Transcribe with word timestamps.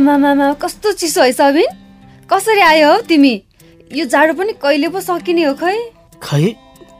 आमामामा 0.00 0.52
कस्तो 0.56 0.92
चिसो 0.96 1.22
है 1.22 1.32
सबिन? 1.36 1.68
कसरी 2.24 2.60
आयो 2.64 2.88
हौ 2.88 2.98
तिमी? 3.04 3.34
यो 3.92 4.04
जाडो 4.08 4.32
पनि 4.32 4.52
कहिले 4.56 4.88
पो 4.88 5.00
सकिने 5.04 5.44
हो 5.44 5.52
खै? 5.60 5.76
खै 6.24 6.44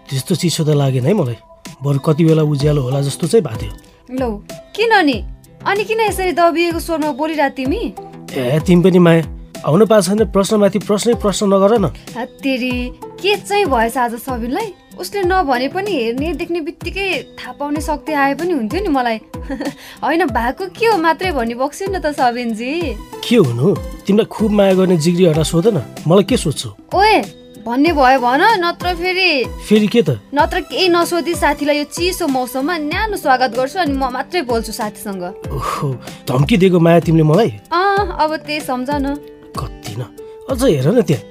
त्यस्तो 0.05 0.35
चिसो 0.37 0.65
त 0.69 0.77
लागेन 0.77 1.09
है 1.09 1.13
मलाई। 1.17 1.39
बरु 1.81 1.99
कति 2.05 2.25
बेला 2.29 2.45
उज्यालो 2.45 2.81
होला 2.85 3.01
जस्तो 3.01 3.27
चाहिँ 3.27 3.41
भएको 3.41 3.57
थियो। 3.57 3.73
लौ 4.21 4.29
किन 4.77 4.93
नि? 5.09 5.17
अनि 5.65 5.83
किन 5.89 6.01
यसरी 6.13 6.33
दबिएको 6.37 6.81
स्वरमा 6.81 7.11
बोलिरह 7.17 7.49
तिमी? 7.57 7.83
ए 8.37 8.61
तिमी 8.69 8.83
पनि 8.85 8.99
माया 9.01 9.25
आउनु 9.65 9.85
पाएको 9.89 10.05
छैन 10.05 10.21
प्रश्नमाथि 10.29 10.79
प्रश्नै 10.85 11.15
प्रश्न 11.25 11.49
नगर 11.49 11.73
न। 11.81 11.89
तेरि 12.45 12.73
के 13.17 13.37
चाहिँ 13.49 13.65
भएछ 13.65 13.97
आज 13.97 14.15
सबिनलाई? 14.21 14.69
उसले 15.01 15.23
नभने 15.25 15.69
पनि 15.73 15.91
हेर्ने 15.91 16.33
देख्ने 16.37 16.61
बित्तिकै 16.61 17.09
थाहा 17.41 17.53
पाउने 17.57 17.81
शक्ति 17.81 18.13
आए 18.13 18.35
पनि 18.37 18.53
हुन्थ्यो 18.53 18.81
नि 18.85 18.89
मलाई। 18.93 19.19
होइन 20.05 20.27
भएको 20.29 20.67
के 20.77 20.87
हो 20.87 20.97
मात्रै 21.01 21.31
भनी 21.33 21.55
बक्स्यो 21.57 21.89
न 21.89 21.97
त 22.05 22.13
सबिनजी। 22.13 22.73
के 23.25 23.37
हुनु? 23.37 23.75
तिमीलाई 24.05 24.29
खुब 24.29 24.51
माया 24.53 24.75
गर्ने 24.77 24.97
जिग्री 25.01 25.25
हटा 25.25 25.43
सोध 25.43 25.67
न 25.73 25.81
मलाई 26.05 26.25
के 26.29 26.37
सोध्छु? 26.37 26.69
ओए 26.93 27.17
भन्ने 27.65 27.93
भयो 27.97 28.19
भन 28.21 28.43
नत्र 28.61 28.95
फेरि। 29.01 29.31
फेरि 29.69 29.87
के 29.89 30.03
त? 30.03 30.21
नत्र 30.37 30.61
केही 30.69 30.89
नसोधी 30.93 31.35
साथीलाई 31.35 31.79
यो 31.79 31.85
चिसो 31.97 32.29
मौसममा 32.29 32.77
न्यानो 32.85 33.17
स्वागत 33.17 33.57
गर्छु 33.57 33.79
अनि 33.81 33.97
म 33.97 34.13
मात्रै 34.13 34.43
बोल्छु 34.45 34.73
साथीसँग। 34.73 35.25
ओहो 35.49 35.89
धम्की 36.29 36.57
दिएको 36.61 36.77
माया 36.77 37.01
तिमीले 37.09 37.25
मलाई? 37.25 37.51
अँ 37.73 38.21
अब 38.21 38.37
त्यही 38.45 38.61
सम्झ 38.69 38.89
न 38.91 39.17
कति 39.57 39.97
न 39.97 40.03
अझ 40.53 40.61
हेर 40.61 40.89
न 40.93 41.01
त्यहाँ। 41.09 41.25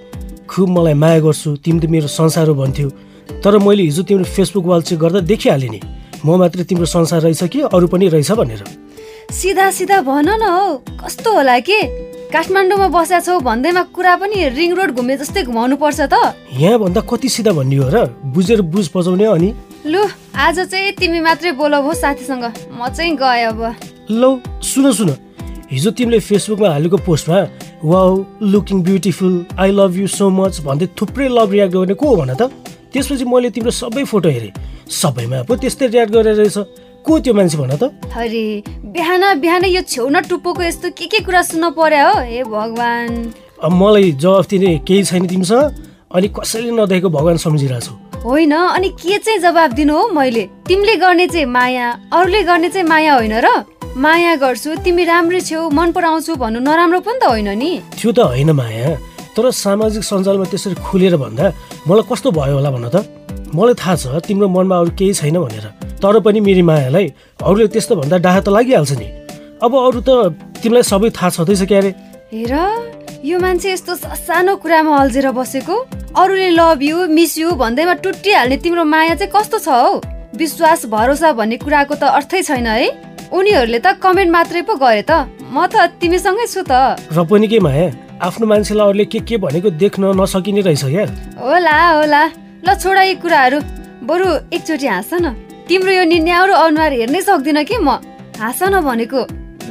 खुब 0.50 0.70
मलाई 0.74 0.94
माया 0.98 1.20
गर्छु 1.22 1.56
तिमी 1.62 1.80
त 1.80 1.86
मेरो 1.86 2.10
संसार 2.10 2.50
हो 2.50 2.56
भन्थ्यौ। 2.58 3.09
तर 3.44 3.58
मैले 3.58 3.84
हिजो 3.84 4.04
तिम्रो 4.04 4.26
फेसबुक 4.26 4.66
वाल 4.66 4.82
चेक 4.82 5.00
गर्दा 5.00 5.20
देखिहालेँ 5.24 5.70
नि। 5.70 5.80
म 6.26 6.36
मात्रै 6.36 6.64
तिम्रो 6.64 6.86
संसार 6.86 7.22
रहेछ 7.22 7.44
कि 7.44 7.60
अरू 7.72 7.88
पनि 7.88 8.08
रहेछ 8.10 8.32
भनेर। 8.32 8.64
सिधा 9.32 9.70
सिधा 9.72 10.02
भन 10.02 10.30
न 10.30 10.44
हौ 10.44 10.76
कस्तो 11.00 11.34
होला 11.34 11.60
के? 11.60 11.80
काठमाडौँमा 12.30 12.88
बसेका 12.94 13.20
छौ 13.20 13.40
भन्दैमा 13.40 13.84
कुरा 13.96 14.16
पनि 14.22 14.38
रिङ 14.54 14.74
रोड 14.76 14.92
घुमे 15.00 15.18
जस्तै 15.18 15.44
घुमाउनु 15.50 15.76
पर्छ 15.78 16.00
त। 16.12 16.36
यहाँभन्दा 16.54 17.02
कति 17.02 17.30
सिधा 17.30 17.52
भन्ने 17.54 17.76
हो 17.78 17.90
र? 17.90 18.06
बुझेर 18.36 18.62
बुझ 18.62 18.86
बजाउने 18.94 19.26
अनि? 19.26 19.50
लु 19.86 20.02
आज 20.36 20.60
चाहिँ 20.70 20.92
तिमी 21.00 21.20
मात्रै 21.22 21.52
बोल 21.56 21.74
भो 21.82 21.94
साथीसँग। 21.94 22.46
म 22.74 22.90
चाहिँ 22.90 23.16
गएँ 23.16 23.46
अब। 23.50 23.62
लौ 24.12 24.30
सुन 24.62 24.92
सुन। 24.92 25.10
हिजो 25.72 25.92
तिमीले 25.92 26.20
फेसबुकमा 26.20 26.70
हालेको 26.70 26.98
पोस्टमा 27.06 27.40
wow 27.86 28.12
looking 28.42 28.82
beautiful 28.84 29.34
I 29.58 29.72
love 29.72 29.98
you 29.98 30.08
so 30.10 30.30
much 30.30 30.60
भन्दै 30.66 30.88
थुप्रै 30.98 31.28
लभ 31.30 31.52
रियाक्ट 31.52 31.74
गर्ने 31.74 31.94
को 31.94 32.06
हो 32.10 32.16
भन 32.16 32.34
त? 32.34 32.50
त्यसपछि 32.94 33.26
मैले 33.26 33.50
तिम्रो 33.50 33.72
सबै 33.72 34.04
फोटो 34.04 34.30
हेरेँ। 34.30 34.54
सबैमा 34.90 35.44
पो 35.44 35.56
त्यस्तै 35.56 35.88
रियाक्ट 35.88 36.12
गरेर 36.14 36.36
रहेछ। 36.36 36.58
को 37.00 37.20
त्यो 37.20 37.34
मान्छे 37.34 37.58
भन 37.58 37.74
त? 37.78 37.84
अरे 38.12 38.64
बिहान 38.92 39.40
बिहान 39.40 39.66
यो 39.66 39.82
छेउ 39.82 40.10
न 40.10 40.22
टुप्पोको 40.28 40.62
यस्तो 40.64 40.90
के 40.98 41.06
के 41.08 41.20
कुरा 41.24 41.42
सुन्न 41.42 41.70
पर्यो 41.72 42.08
हो? 42.08 42.20
हे 42.22 42.44
भगवान्। 42.44 43.14
अब 43.64 43.72
मलाई 43.72 44.12
जवाफ 44.20 44.48
दिने 44.50 44.78
केही 44.88 45.04
छैन 45.04 45.28
तिमीसँग। 45.28 45.88
अनि 46.12 46.28
कसैले 46.28 46.72
नदेखेको 46.72 47.10
भगवान् 47.10 47.38
सम्झिरहेको 47.38 47.86
छु 47.86 47.94
होइन 48.20 48.52
अनि 48.52 48.90
के 49.00 49.18
चाहिँ 49.18 49.40
जवाब 49.40 49.72
दिनु 49.74 49.94
हो 49.96 50.08
मैले? 50.12 50.44
तिमीले 50.68 50.96
गर्ने 50.96 51.28
चाहिँ 51.28 51.46
माया 51.46 51.88
अरूले 52.14 52.42
गर्ने 52.44 52.70
चाहिँ 52.70 52.88
माया 52.88 53.14
होइन 53.16 53.36
र? 53.40 53.48
माया 53.96 54.36
गर्छु 54.36 54.76
तिमी 54.84 55.04
राम्रै 55.06 55.42
छेउ 55.42 55.70
मन 55.70 55.92
पराउँछु 55.92 56.36
भन्नु 56.36 56.60
नराम्रो 56.60 57.00
पनि 57.00 57.20
त 57.20 57.24
होइन 57.24 57.50
नि। 57.58 57.72
त्यो 57.96 58.12
त 58.12 58.20
होइन 58.20 58.52
माया। 58.52 59.09
तर 59.36 59.52
सामाजिक 59.64 60.04
सञ्जालमा 60.04 60.46
त्यसरी 60.52 60.76
खुलेर 60.88 61.16
भन्दा 61.24 61.46
मलाई 61.88 62.06
कस्तो 62.10 62.30
भयो 62.38 62.56
होला 62.58 62.70
भन 62.76 62.86
त? 62.90 62.98
मलाई 63.56 63.76
थाहा 63.82 63.96
छ 64.02 64.06
तिम्रो 64.28 64.48
मनमा 64.56 64.76
अरू 64.82 64.92
केही 65.00 65.14
छैन 65.20 65.38
भनेर। 65.44 65.66
तर 66.02 66.20
पनि 66.26 66.40
मेरो 66.40 66.64
मायालाई 66.70 67.06
अरूले 67.44 67.68
त्यस्तो 67.74 67.94
भन्दा 68.00 68.18
डाहा 68.26 68.40
त 68.46 68.48
लागिहाल्छ 68.56 68.92
नि। 69.00 69.08
अब 69.64 69.72
अरू 69.88 70.00
त 70.08 70.10
तिमीलाई 70.62 70.84
सबै 70.92 71.10
थाहा 71.18 71.30
छँदैछ 71.36 71.62
क्यारे 71.72 71.92
हेर 72.34 72.54
यो 73.26 73.36
मान्छे 73.40 73.68
यस्तो 73.74 73.96
सानो 74.28 74.56
कुरामा 74.64 74.92
अल्झेर 74.98 75.28
बसेको। 75.36 75.76
अरूले 76.16 76.50
लभ 76.60 76.80
यु 76.84 76.98
मिस 77.08 77.38
यु 77.38 77.48
भन्दैमा 77.62 77.94
टुटिहाल्ने 78.06 78.58
तिम्रो 78.64 78.84
माया 78.84 79.16
चाहिँ 79.20 79.32
कस्तो 79.36 79.58
छ 79.60 79.70
हौ? 79.70 80.02
विश्वास 80.40 80.86
भरोसा 80.94 81.32
भन्ने 81.36 81.58
कुराको 81.64 81.96
त 81.96 82.04
अर्थै 82.18 82.42
छैन 82.48 82.68
है। 82.68 82.88
उनीहरूले 83.34 83.80
त 83.80 83.98
कमेन्ट 84.04 84.32
मात्रै 84.32 84.62
पो 84.66 84.74
गरे 84.78 85.04
त। 85.04 85.28
म 85.52 85.66
त 85.68 85.90
तिमीसँगै 86.00 86.46
छु 86.48 86.62
त। 86.64 87.02
र 87.12 87.26
पनि 87.26 87.48
के 87.50 87.60
माया? 87.60 88.09
आफ्नो 88.22 88.48
मान्छेलाई 88.48 88.88
अरूले 88.88 89.06
के 89.06 89.20
के 89.20 89.38
भनेको 89.38 89.70
देख्न 89.80 90.12
नसकिने 90.20 90.62
रहेछ 90.62 90.84
क्या? 90.86 91.06
होला 91.40 91.78
होला। 91.92 92.24
ल 92.68 92.76
छोडा 92.76 93.02
यी 93.02 93.16
कुराहरू। 93.16 93.60
बरु 94.04 94.28
एकचोटि 94.56 94.88
हाँस 94.88 95.12
न। 95.14 95.32
तिम्रो 95.68 95.92
यो 95.92 96.04
निन्याउरो 96.04 96.54
अनुहार 96.54 96.94
हेर्नै 96.94 97.22
सक्दिनँ 97.22 97.64
कि 97.64 97.78
म? 97.80 97.90
हाँस 98.36 98.60
न 98.64 98.82
भनेको। 98.84 99.22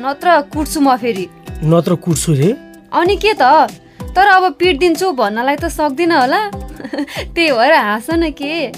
नत्र 0.00 0.40
कुट्छु 0.52 0.80
म 0.80 0.96
फेरि। 0.96 1.28
नत्र 1.64 1.94
कुर्छु 1.94 2.32
रे? 2.32 2.50
अनि 2.92 3.16
के 3.16 3.32
त? 3.36 3.68
तर 4.16 4.26
अब 4.26 4.44
पिट 4.56 4.78
दिन्छु 4.78 5.12
भन्नलाई 5.12 5.56
त 5.56 5.68
सक्दिनँ 5.68 6.16
होला। 6.16 6.40
त्यही 7.34 7.52
भएर 7.52 7.72
हाँस 7.74 8.10
न 8.10 8.30
के। 8.32 8.72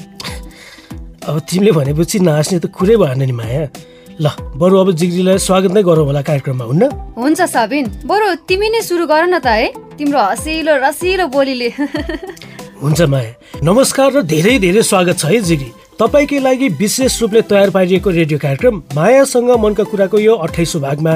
अब 1.31 1.39
तिमीले 1.47 1.73
भनेपछि 1.73 2.19
नहाँस्ने 2.19 2.59
त 2.59 2.67
कुरै 2.67 2.97
भएन 2.97 3.23
नि 3.23 3.33
माया। 3.33 3.63
ल 4.21 4.29
बरु 4.61 4.77
अब 4.77 4.91
जिग्रीलाई 5.01 5.39
स्वागत 5.41 5.73
नै 5.73 5.83
गरौँ 5.83 6.05
होला 6.05 6.21
कार्यक्रममा 6.23 6.65
हुन्न? 6.65 6.85
हुन्छ 7.17 7.41
सबिन। 7.41 7.85
बरु 8.05 8.27
तिमी 8.45 8.69
नै 8.69 8.81
सुरु 8.85 9.07
गर 9.09 9.25
न 9.25 9.41
त 9.41 9.49
है। 9.49 9.97
तिम्रो 9.97 10.21
हसिलो 10.21 10.77
रसिलो 10.77 11.27
बोलीले। 11.33 11.69
हुन्छ 12.85 13.01
माया। 13.01 13.65
नमस्कार 13.65 14.13
र 14.13 14.23
धेरै 14.29 14.59
धेरै 14.61 14.83
स्वागत 14.85 15.17
छ 15.17 15.25
है 15.25 15.41
जिग्री 15.41 15.71
तपाईँकै 15.97 16.39
लागि 16.45 16.69
विशेष 16.77 17.17
रूपले 17.23 17.43
तयार 17.49 17.71
पारिएको 17.73 18.11
रेडियो 18.13 18.39
कार्यक्रम 18.45 18.75
मायासँग 18.93 19.51
मनका 19.57 19.85
कुराको 19.89 20.19
यो 20.21 20.35
अठाइसौँ 20.37 20.81
भागमा 20.85 21.15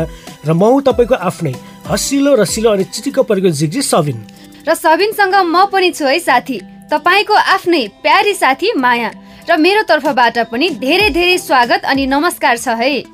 र 0.49 0.51
म 0.57 0.65
हुँ 0.65 0.81
तपाईँको 0.89 1.17
आफ्नै 1.29 1.53
हसिलो 1.85 2.33
रसिलो 2.41 2.73
अनि 2.73 2.85
चिटिक्क 2.89 3.21
परेको 3.29 3.53
जिग्री 3.53 3.83
सबिन। 3.85 4.19
र 4.65 4.73
सबिनसँग 4.73 5.37
म 5.45 5.69
पनि 5.69 5.93
छु 5.93 6.09
है 6.09 6.17
साथी। 6.25 6.57
तपाईँको 6.89 7.35
आफ्नै 7.53 7.83
प्यारी 8.01 8.33
साथी 8.33 8.73
माया। 8.81 9.13
र 9.45 9.57
मेरो 9.61 9.83
तर्फबाट 9.83 10.39
पनि 10.51 10.69
धेरै 10.81 11.09
धेरै 11.13 11.37
स्वागत 11.39 11.85
अनि 11.85 12.05
नमस्कार 12.07 12.57
छ 12.59 12.69
है। 12.81 13.05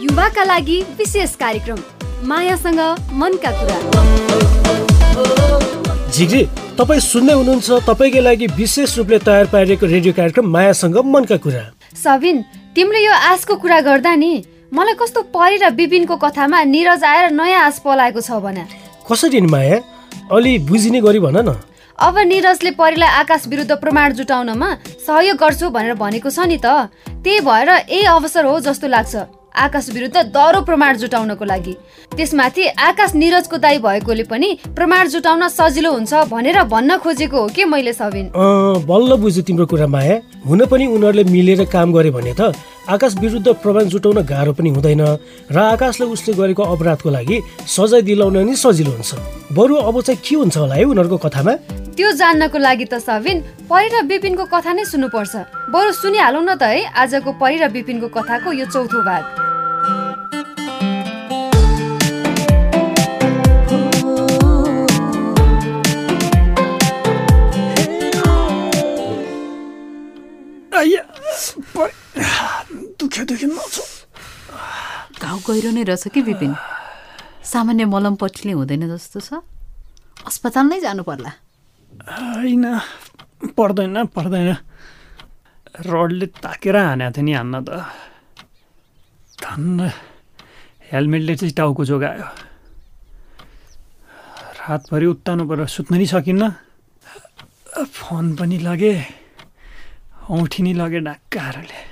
युवाका 0.00 0.44
लागि 0.44 0.78
विशेष 0.98 1.34
कार्यक्रम 1.36 1.78
मायासँग 2.24 2.80
मनका 3.12 3.50
कुरा। 3.58 3.78
झिग्री 6.08 6.42
तपाईँ 6.80 7.00
सुन्दै 7.00 7.34
हुनुहुन्छ 7.34 7.68
तपाईँकै 7.84 8.20
लागि 8.24 8.46
विशेष 8.56 8.96
रूपले 8.98 9.18
तयार 9.28 9.46
पारिएको 9.52 9.86
रेडियो 9.86 10.12
कार्यक्रम 10.16 10.46
मायासँग 10.56 10.96
मनका 11.04 11.36
कुरा। 11.44 11.62
सबिन 11.92 12.36
तिमीले 12.72 13.04
यो 13.04 13.12
आशको 13.12 13.54
कुरा 13.60 13.80
गर्दा 13.92 14.14
नि 14.16 14.32
मलाई 14.72 14.96
कस्तो 14.96 15.20
परि 15.36 15.56
र 15.60 15.68
विपिनको 15.76 16.16
कथामा 16.16 16.64
निरज 16.64 17.04
आएर 17.04 17.30
नयाँ 17.36 17.60
आश 17.60 17.84
पलाएको 17.84 18.20
छ 18.24 18.40
भने। 18.40 18.64
कसरी 19.04 19.40
नि 19.40 19.48
माया? 19.52 19.76
अलि 20.32 20.58
बुझिने 20.64 21.00
गरी 21.04 21.20
भन 21.20 21.44
न। 21.44 21.60
अब 21.98 22.18
निरजले 22.18 22.70
परिलाई 22.78 23.08
आकाश 23.20 23.46
विरुद्ध 23.48 23.72
प्रमाण 23.76 24.12
जुटाउनमा 24.14 24.66
सहयोग 25.06 25.36
गर्छु 25.36 25.70
भनेर 25.70 25.94
भनेको 25.98 26.30
छ 26.30 26.46
नि 26.46 26.58
त। 26.62 26.94
त्यही 27.26 27.40
भएर 27.42 27.70
यही 27.70 28.02
अवसर 28.06 28.44
हो 28.44 28.60
जस्तो 28.62 28.86
लाग्छ। 28.86 29.14
आकाश 29.58 29.88
विरुद्ध 29.90 30.16
दह्रो 30.30 30.60
प्रमाण 30.62 30.96
जुटाउनको 30.96 31.44
लागि। 31.44 31.74
त्यसमाथि 32.14 32.66
आकाश 32.78 33.14
निरजको 33.18 33.56
दाई 33.58 33.78
भएकोले 33.82 34.24
पनि 34.30 34.48
प्रमाण 34.78 35.08
जुटाउन 35.10 35.48
सजिलो 35.50 35.90
हुन्छ 35.92 36.14
भनेर 36.30 36.62
भन्न 36.70 36.98
खोजेको 37.02 37.40
हो 37.40 37.48
कि 37.50 37.64
मैले 37.66 37.92
सबिन 37.92 38.30
बल्ल 38.86 39.16
बुझेँ 39.18 39.42
तिम्रो 39.42 39.66
कुरा 39.66 39.86
माया। 39.90 40.20
हुन 40.46 40.66
पनि 40.70 40.86
उनीहरूले 40.86 41.24
मिलेर 41.34 41.64
काम 41.66 41.92
गरे 41.92 42.10
भने 42.14 42.34
त 42.38 42.54
आकाश 42.88 43.14
विरुद्ध 43.20 43.48
प्रमाण 43.60 43.84
जुटाउन 43.92 44.18
गाह्रो 44.24 44.52
पनि 44.56 44.70
हुँदैन 44.72 45.00
र 45.52 45.58
आकाशले 45.60 46.06
उसले 46.08 46.32
गरेको 46.34 46.62
अपराधको 46.64 47.10
लागि 47.12 47.36
सजाय 47.68 48.02
दिलाउन 48.02 48.36
नि 48.48 48.56
सजिलो 48.56 48.90
हुन्छ। 48.96 49.52
बरु 49.52 49.74
अब 49.76 50.00
चाहिँ 50.00 50.20
के 50.24 50.34
हुन्छ 50.34 50.56
होला 50.56 50.74
है 50.74 50.84
उनीहरूको 50.88 51.18
कथामा? 51.20 51.52
त्यो 51.92 52.08
जान्नको 52.16 52.58
लागि 52.58 52.84
त 52.88 52.96
सबिन 52.96 53.68
परि 53.68 53.88
र 53.92 53.96
विपिनको 54.08 54.44
कथा 54.48 54.72
नै 54.72 54.84
सुन्नुपर्छ। 54.88 55.68
बरु 55.68 55.92
सुनिहालौँ 56.00 56.44
न 56.48 56.56
त 56.56 56.64
है 56.64 56.88
आजको 56.96 57.36
परि 57.36 57.60
र 57.60 57.68
विपिनको 57.76 58.08
कथाको 58.08 58.56
यो 58.56 58.64
चौथो 58.72 59.04
भाग। 59.04 59.44
नछ 73.18 73.76
घाउ 75.18 75.38
गहिरो 75.46 75.70
नै 75.74 75.82
रहेछ 75.82 76.14
कि 76.14 76.20
विपिन 76.22 76.54
सामान्य 77.42 77.84
मलम 77.90 78.14
पट्टीले 78.14 78.52
हुँदैन 78.54 78.86
जस्तो 78.94 79.18
छ। 79.20 79.42
अस्पताल 80.26 80.66
नै 80.70 80.78
जानु 80.80 81.02
पर्ला 81.02 81.30
होइन 82.10 82.64
पर्दैन 83.58 83.96
पर्दैन। 84.14 84.50
रडले 85.88 86.26
ताकेर 86.38 86.76
हानेको 86.76 87.10
थियो 87.14 87.24
नि 87.24 87.32
हान्न 87.34 87.54
त। 87.66 87.68
धन्न 89.42 89.78
हेलमेटले 90.90 91.34
चाहिँ 91.38 91.54
टाउको 91.54 91.82
जोगायो। 91.90 92.28
रातभरि 94.58 95.06
उत्तानो 95.06 95.42
परेर 95.48 95.66
सुत्न 95.66 95.92
नि 95.98 96.06
सकिन्न। 96.06 96.44
फोन 97.86 98.24
पनि 98.36 98.58
लगे 98.58 98.94
औँठी 100.30 100.60
नि 100.62 100.72
लगे 100.74 101.00
ढाक्काहरूले। 101.00 101.87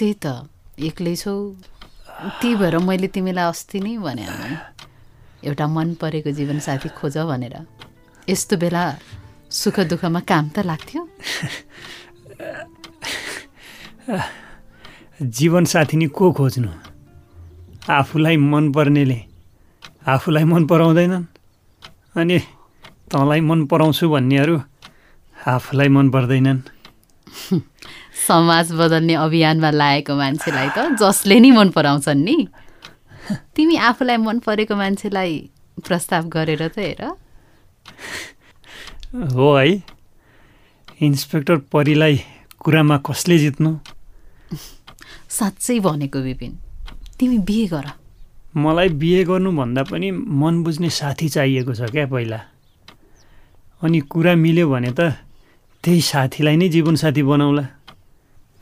त्यही 0.00 0.14
त। 0.24 0.26
एक्लै 0.80 1.14
छौ। 1.16 1.32
त्यही 2.40 2.54
भएर 2.56 2.76
मैले 2.80 3.08
तिमीलाई 3.12 3.44
अस्ति 3.44 3.78
नै 3.80 3.96
भने 4.00 4.24
एउटा 5.44 5.66
मन 5.66 5.88
परेको 6.00 6.30
जीवनसाथी 6.32 6.88
खोज 6.96 7.16
भनेर। 7.28 7.56
यस्तो 8.28 8.56
बेला 8.56 8.84
सुख 9.52 9.76
दुःखमा 9.80 10.20
काम 10.20 10.44
त 10.48 10.58
लाग्थ्यो। 10.64 11.02
जीवनसाथी 15.20 15.96
नि 15.96 16.06
को 16.08 16.32
खोज्नु? 16.32 16.70
आफूलाई 17.90 18.36
मनपर्नेले 18.36 19.20
आफूलाई 20.06 20.44
मन 20.44 20.62
पराउँदैनन्? 20.66 21.24
अनि 22.16 22.38
तँलाई 23.12 23.40
मन 23.40 23.60
पराउँछु 23.66 24.04
भन्नेहरू 24.08 24.56
आफूलाई 25.46 25.88
मन 25.88 26.06
पर्दैनन्? 26.10 26.60
समाज 28.26 28.72
बदल्ने 28.72 29.14
अभियानमा 29.14 29.70
लागेको 29.70 30.14
मान्छेलाई 30.16 30.68
त 30.76 30.78
जसले 31.00 31.36
नि 31.40 31.50
मन 31.50 31.68
पराउँछन् 31.76 32.24
नि। 32.24 32.36
तिमी 33.56 33.76
आफूलाई 33.88 34.16
मन 34.16 34.38
परेको 34.44 34.74
मान्छेलाई 34.76 35.34
प्रस्ताव 35.86 36.28
गरेर 36.28 36.62
त 36.68 36.78
हेर। 36.78 37.02
हो 39.34 39.48
है। 39.56 39.82
इन्सपेक्टर 41.00 41.56
परीलाई 41.72 42.16
कुरामा 42.60 42.96
कसले 43.08 43.38
जित्नु? 43.38 43.70
साँच्चै 45.30 45.78
भनेको 45.80 46.18
विपिन 46.20 46.52
तिमी 47.18 47.38
बिहे 47.48 47.66
गर। 47.72 47.86
मलाई 48.56 48.88
बिहे 49.00 49.24
गर्नुभन्दा 49.24 49.82
पनि 49.90 50.10
मन 50.10 50.62
बुझ्ने 50.62 50.90
साथी 50.90 51.28
चाहिएको 51.28 51.72
छ 51.74 51.90
क्या 51.90 52.06
पहिला। 52.06 52.40
अनि 53.82 53.98
कुरा 54.12 54.34
मिल्यो 54.36 54.68
भने 54.68 54.92
त 54.92 55.00
त्यही 55.84 56.00
साथीलाई 56.04 56.56
नै 56.56 56.68
जीवनसाथी 56.68 57.22
बनाउला। 57.24 57.64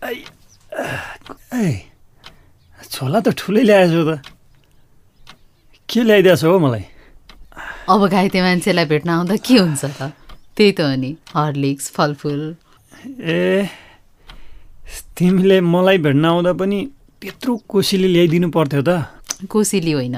ऐ, 0.03 1.73
छोला 2.91 3.19
त 3.27 3.29
ठुलै 3.39 3.63
ल्याएछौ 3.69 4.03
त 4.09 4.11
के 5.89 6.01
ल्याइदिएछ 6.09 6.45
हो 6.45 6.59
मलाई 6.65 6.85
अब 7.89 8.01
घाइते 8.07 8.39
मान्छेलाई 8.43 8.85
भेट्न 8.93 9.09
आउँदा 9.11 9.37
के 9.47 9.55
हुन्छ 9.59 9.85
त 9.99 10.13
त्यही 10.57 10.73
त 10.79 10.81
हो 10.87 10.95
नि 11.03 11.11
हर्लिक्स 11.35 11.91
फलफुल 11.97 12.41
ए 13.27 13.67
तिमीले 15.19 15.59
मलाई 15.75 15.99
भेट्न 16.07 16.25
आउँदा 16.25 16.53
पनि 16.61 16.79
त्यत्रो 17.23 17.53
कोसीले 17.73 18.09
ल्याइदिनु 18.15 18.49
पर्थ्यो 18.57 18.83
त 18.89 18.91
कोसिली 19.51 19.93
होइन 19.99 20.17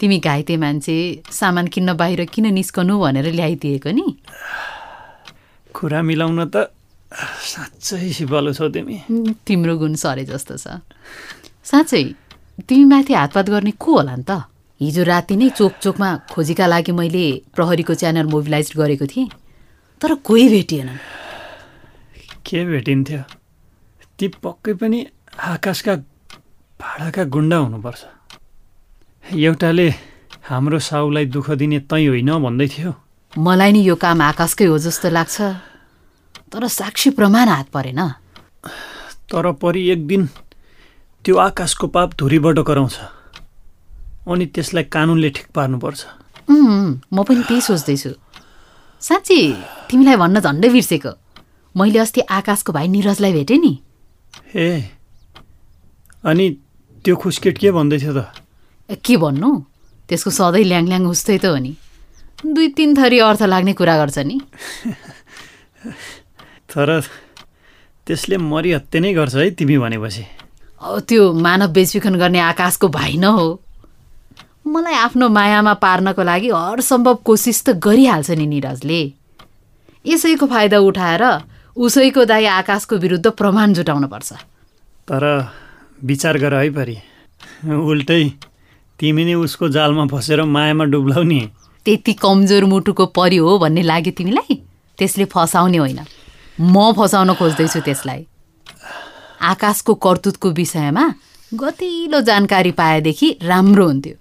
तिमी 0.00 0.18
घाइते 0.24 0.56
मान्छे 0.62 0.96
सामान 1.32 1.66
किन्न 1.74 1.92
बाहिर 2.00 2.24
किन 2.32 2.46
निस्कनु 2.54 2.94
भनेर 3.04 3.26
ल्याइदिएको 3.36 3.90
नि 3.98 4.06
कुरा 5.74 6.00
मिलाउन 6.08 6.40
त 6.54 6.56
साँच्चै 7.12 8.12
सिपालु 8.12 8.52
छौ 8.52 8.68
तिमी। 8.68 8.96
तिम्रो 9.46 9.74
गुण 9.78 9.94
सरे 9.94 10.24
जस्तो 10.26 10.56
छ। 10.56 10.82
साँच्चै 11.64 12.02
तिमी 12.68 12.84
माथि 12.84 13.12
हातपात 13.14 13.46
गर्ने 13.50 13.72
को 13.78 13.92
होला 13.96 14.16
नि 14.16 14.24
त? 14.28 14.42
हिजो 14.80 15.02
राति 15.02 15.34
नै 15.36 15.48
चोक 15.56 15.72
चोकमा 15.80 16.08
खोजीका 16.32 16.66
लागि 16.66 16.92
मैले 16.92 17.24
प्रहरीको 17.54 17.94
च्यानल 17.94 18.26
मोबिलाइज 18.28 18.72
गरेको 18.76 19.06
थिएँ 19.06 19.28
तर 20.00 20.14
कोही 20.20 20.48
भेटिएनन् 20.48 21.00
के 22.44 22.58
भेटिन्थ्यो? 22.64 23.22
ती 24.18 24.26
पक्कै 24.42 24.72
पनि 24.80 24.98
आकाशका 25.32 25.94
भाडाका 26.80 27.22
गुन्डा 27.24 27.56
हुनुपर्छ। 27.56 28.02
एउटाले 29.32 29.88
हाम्रो 30.48 30.78
साउलाई 30.78 31.26
दुःख 31.26 31.50
दिने 31.60 31.78
तै 31.90 32.04
होइन 32.06 32.30
भन्दै 32.44 32.68
थियो। 32.68 32.92
मलाई 33.32 33.70
नि 33.72 33.80
यो 33.88 33.94
काम 33.96 34.20
आकाशकै 34.22 34.66
हो 34.70 34.76
जस्तो 34.78 35.08
लाग्छ। 35.10 35.36
तर 36.56 36.66
साक्षी 36.72 37.10
प्रमाण 37.10 37.48
हात 37.48 37.68
परेन। 37.68 38.00
तर 39.28 39.52
परि 39.60 39.80
एक 39.92 40.06
दिन 40.06 40.24
त्यो 41.24 41.36
आकाशको 41.36 41.86
पाप 41.86 42.14
धुरीबाट 42.16 42.58
कराउँछ 42.64 42.96
अनि 44.28 44.46
त्यसलाई 44.46 44.84
कानुनले 44.88 45.30
ठिक 45.36 45.46
पार्नुपर्छ। 45.52 46.00
म 46.48 47.22
पनि 47.28 47.42
त्यही 47.44 47.60
सोच्दैछु। 47.60 48.10
साँच्ची 49.02 49.38
तिमीलाई 49.90 50.16
भन्न 50.16 50.40
झन्डै 50.40 50.68
बिर्सेको। 50.72 51.12
मैले 51.76 51.98
अस्ति 51.98 52.20
आकाशको 52.24 52.72
भाइ 52.72 52.88
निरजलाई 52.88 53.32
भेटेँ 53.32 53.58
नि। 53.60 53.72
ए 54.56 54.68
अनि 56.24 56.46
त्यो 57.04 57.16
खुसकेट 57.20 57.58
के 57.58 57.70
भन्दै 57.70 57.98
थियो 58.00 58.12
त? 58.16 58.32
के 59.04 59.16
भन्नु? 59.20 59.50
त्यसको 60.08 60.30
सधैँ 60.30 60.64
ल्याङ 60.64 60.84
ल्याङ 60.88 61.02
उस्तै 61.04 61.38
त 61.38 61.52
हो 61.52 61.60
नि। 61.60 61.76
दुई 62.48 62.68
तिन 62.72 62.96
थरी 62.96 63.18
अर्थ 63.20 63.42
लाग्ने 63.44 63.72
कुरा 63.76 63.96
गर्छ 64.00 64.18
नि। 64.24 64.40
तर 66.76 67.00
त्यसले 68.06 68.36
मरिहत्ते 68.36 69.00
नै 69.00 69.12
गर्छ 69.16 69.34
है 69.34 69.50
तिमी 69.56 69.76
भनेपछि। 69.80 70.24
अब 70.84 70.98
त्यो 71.08 71.32
मानव 71.32 71.72
बेचबिखन 71.72 72.14
गर्ने 72.20 72.40
आकाशको 72.52 72.88
भाइ 72.92 73.16
न 73.16 73.24
हो। 73.32 73.48
मलाई 74.68 74.94
आफ्नो 74.94 75.28
मायामा 75.28 75.72
पार्नको 75.80 76.22
लागि 76.22 76.48
हरसम्भव 76.52 77.14
कोसिस 77.24 77.58
त 77.64 77.80
गरिहाल्छ 77.80 78.30
नि 78.36 78.46
निरजले। 78.46 79.00
यसैको 80.04 80.46
फाइदा 80.46 80.78
उठाएर 80.84 81.24
उसैको 81.76 82.24
दाई 82.24 82.44
आकाशको 82.60 82.96
विरुद्ध 82.96 83.26
प्रमाण 83.32 83.72
जुटाउनुपर्छ। 83.72 84.32
तर 85.08 85.24
विचार 86.04 86.38
गर 86.38 86.54
है 86.54 86.70
परि। 86.76 86.96
उल्टै 87.64 88.22
तिमी 89.00 89.24
नै 89.24 89.34
उसको 89.34 89.68
जालमा 89.72 90.06
फसेर 90.12 90.44
मायामा 90.44 90.84
डुब्लाउने 90.92 91.40
त्यति 91.86 92.12
कमजोर 92.20 92.64
मुटुको 92.64 93.06
परि 93.16 93.36
हो 93.36 93.58
भन्ने 93.58 93.82
लाग्यो 93.82 94.12
तिमीलाई? 94.12 94.54
त्यसले 94.98 95.24
फसाउने 95.24 95.78
होइन। 95.78 96.00
म 96.60 96.92
फसाउन 96.92 97.34
खोज्दैछु 97.34 97.80
त्यसलाई। 97.80 98.26
आकाशको 99.42 99.94
कर्तुतको 99.94 100.50
विषयमा 100.50 101.04
गतिलो 101.54 102.20
जानकारी 102.20 102.70
पाएदेखि 102.70 103.28
राम्रो 103.42 103.86
हुन्थ्यो। 103.86 104.14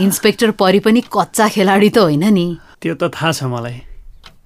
इन्सपेक्टर 0.00 0.50
परि 0.50 0.78
पनि 0.80 1.00
कच्चा 1.12 1.48
खेलाडी 1.48 1.88
त 1.88 1.98
होइन 1.98 2.24
नि। 2.32 2.46
त्यो 2.80 2.94
त 2.94 3.12
थाहा 3.12 3.32
छ 3.32 3.44
मलाई। 3.44 3.80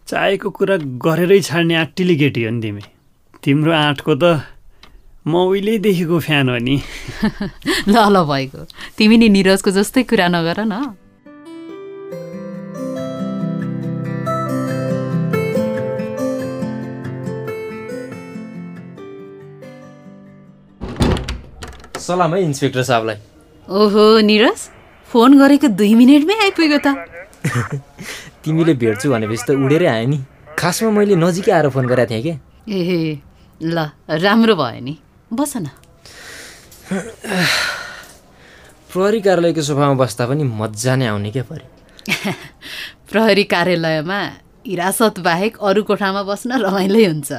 चाहेको 0.06 0.50
कुरा 0.50 0.76
गरेरै 0.98 1.40
छाड्ने 1.40 1.74
आँटिली 1.74 2.16
केटी 2.16 2.44
हो 2.44 2.50
नि 2.50 2.60
तिमी। 2.60 2.82
तिम्रो 3.42 3.72
आँटको 3.72 4.14
त 4.14 4.24
म 5.26 5.34
उहिलेदेखिको 5.46 6.18
फ्यान 6.18 6.48
हो 6.48 6.58
नि। 6.58 6.76
ल 7.88 7.94
ल 7.94 8.16
भएको 8.26 8.66
तिमी 8.98 9.16
नि 9.16 9.28
निरजको 9.28 9.70
जस्तै 9.70 10.02
कुरा 10.02 10.28
नगर 10.28 10.66
न। 10.66 11.05
सलाम 22.06 22.34
है 22.34 22.42
इन्सपेक्टर 22.42 22.82
साहबलाई। 22.86 23.16
ओहो 23.68 24.20
निरज 24.22 24.60
फोन 25.10 25.38
गरेको 25.38 25.68
दुई 25.74 25.94
मिनटमै 25.94 26.34
आइपुग्यो 26.44 26.78
त। 26.86 26.88
तिमीले 28.42 28.74
भेट्छु 28.82 29.10
भनेपछि 29.10 29.44
त 29.48 29.50
उडेरै 29.58 29.86
आयो 29.90 30.06
नि। 30.06 30.18
खासमा 30.54 30.90
मैले 30.90 31.16
नजिकै 31.18 31.52
आएर 31.52 31.68
फोन 31.74 31.86
गरेको 31.90 32.10
थिएँ 32.10 32.22
क्या 32.22 32.36
ए 32.70 33.18
ल 33.60 33.90
राम्रो 34.22 34.54
भयो 34.54 34.80
नि। 34.86 34.94
बस 35.34 35.56
न। 35.56 35.66
प्रहरी 38.92 39.20
कार्यालयको 39.26 39.62
सोफामा 39.66 39.94
बस्दा 39.98 40.26
पनि 40.30 40.44
मजा 40.46 40.94
नै 40.96 41.06
आउने 41.10 41.30
क्या 41.34 41.42
परि। 41.50 41.66
प्रहरी 43.10 43.44
कार्यालयमा 43.50 44.20
हिरासत 44.66 45.18
बाहेक 45.26 45.58
अरू 45.58 45.82
कोठामा 45.90 46.22
बस्न 46.22 46.62
रमाइलै 46.62 47.04
हुन्छ। 47.06 47.30